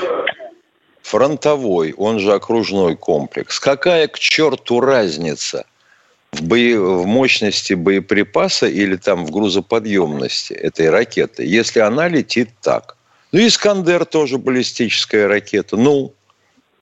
фронтовой, 1.08 1.94
он 1.94 2.20
же 2.20 2.34
окружной 2.34 2.96
комплекс. 2.96 3.60
Какая 3.60 4.08
к 4.08 4.20
черту 4.20 4.82
разница 4.82 5.66
в, 6.32 6.44
бое, 6.44 6.80
в 6.80 7.06
мощности 7.06 7.74
боеприпаса 7.74 8.68
или 8.68 8.98
там 8.98 9.26
в 9.26 9.32
грузоподъемности 9.32 10.54
этой 10.54 10.90
ракеты, 10.90 11.46
если 11.46 11.80
она 11.80 12.08
летит 12.08 12.50
так? 12.62 12.98
Ну, 13.32 13.40
Искандер 13.40 14.06
тоже 14.06 14.38
баллистическая 14.38 15.28
ракета. 15.28 15.78
Ну, 15.78 16.14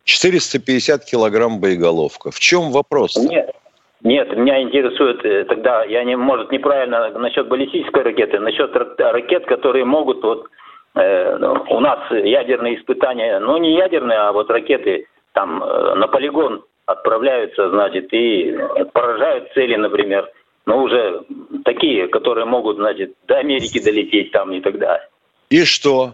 450 0.05 1.05
килограмм 1.05 1.59
боеголовка. 1.59 2.31
В 2.31 2.39
чем 2.39 2.71
вопрос? 2.71 3.15
Нет, 3.17 3.53
нет, 4.01 4.35
меня 4.37 4.61
интересует 4.61 5.23
э, 5.25 5.43
тогда, 5.45 5.83
я 5.83 6.03
не, 6.03 6.15
может, 6.15 6.51
неправильно 6.51 7.09
насчет 7.09 7.47
баллистической 7.47 8.03
ракеты, 8.03 8.39
насчет 8.39 8.73
ракет, 8.97 9.45
которые 9.45 9.85
могут 9.85 10.23
вот 10.23 10.47
Э, 10.95 11.37
у 11.69 11.79
нас 11.81 11.99
ядерные 12.11 12.79
испытания, 12.79 13.39
ну 13.39 13.57
не 13.57 13.75
ядерные, 13.75 14.17
а 14.17 14.31
вот 14.31 14.49
ракеты 14.49 15.07
там 15.33 15.61
э, 15.61 15.95
на 15.95 16.07
полигон 16.07 16.63
отправляются, 16.85 17.69
значит, 17.69 18.13
и 18.13 18.55
поражают 18.93 19.51
цели, 19.53 19.75
например, 19.75 20.29
но 20.65 20.81
уже 20.81 21.23
такие, 21.65 22.07
которые 22.07 22.45
могут, 22.45 22.77
значит, 22.77 23.13
до 23.27 23.37
Америки 23.39 23.83
долететь 23.83 24.31
там 24.31 24.53
и 24.53 24.61
так 24.61 24.79
далее. 24.79 25.07
И 25.49 25.65
что? 25.65 26.13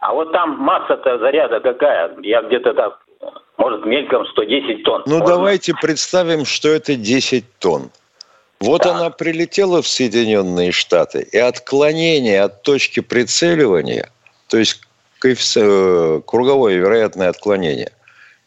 А 0.00 0.14
вот 0.14 0.32
там 0.32 0.58
масса-то 0.58 1.18
заряда 1.18 1.60
какая? 1.60 2.16
Я 2.22 2.42
где-то 2.42 2.72
так, 2.72 3.00
может, 3.58 3.84
мельком 3.84 4.26
110 4.26 4.82
тонн. 4.82 5.02
Ну, 5.06 5.18
Можно? 5.18 5.26
давайте 5.26 5.74
представим, 5.74 6.46
что 6.46 6.70
это 6.70 6.96
10 6.96 7.44
тонн. 7.58 7.90
Вот 8.60 8.82
да. 8.82 8.96
она 8.96 9.10
прилетела 9.10 9.82
в 9.82 9.88
Соединенные 9.88 10.72
Штаты, 10.72 11.26
и 11.30 11.38
отклонение 11.38 12.42
от 12.42 12.62
точки 12.62 13.00
прицеливания, 13.00 14.10
то 14.48 14.58
есть 14.58 14.82
э, 15.24 16.20
круговое 16.26 16.76
вероятное 16.76 17.28
отклонение, 17.28 17.92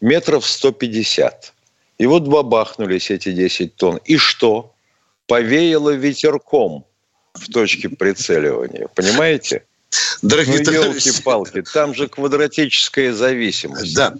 метров 0.01 0.45
150. 0.45 1.53
И 1.99 2.05
вот 2.07 2.23
бабахнулись 2.23 3.11
эти 3.11 3.31
10 3.31 3.75
тонн. 3.75 3.99
И 4.05 4.17
что? 4.17 4.73
Повеяло 5.27 5.91
ветерком 5.91 6.85
в 7.33 7.51
точке 7.51 7.89
прицеливания. 7.89 8.87
Понимаете? 8.95 9.65
Дорогие 10.21 10.63
ну, 10.65 10.71
елки-палки, 10.71 11.61
там 11.61 11.93
же 11.93 12.07
квадратическая 12.07 13.13
зависимость. 13.13 13.95
Да. 13.95 14.13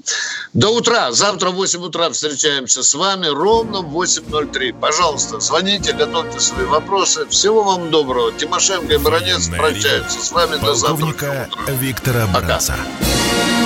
До 0.54 0.70
утра. 0.70 1.12
Завтра 1.12 1.50
в 1.50 1.56
8 1.56 1.82
утра 1.82 2.10
встречаемся 2.10 2.84
с 2.84 2.94
вами 2.94 3.28
ровно 3.28 3.82
в 3.82 3.98
8.03. 3.98 4.80
Пожалуйста, 4.80 5.40
звоните, 5.40 5.94
готовьте 5.94 6.40
свои 6.40 6.66
вопросы. 6.66 7.26
Всего 7.28 7.64
вам 7.64 7.92
доброго. 7.92 8.32
Тимошенко 8.34 8.94
и 8.94 8.98
Баранец 8.98 9.48
прощаются 9.50 10.20
с 10.20 10.32
вами 10.32 10.58
до 10.58 10.76
завтра. 10.76 11.50
Виктора 11.80 12.28
Баранца. 12.28 12.76
Пока. 12.76 13.63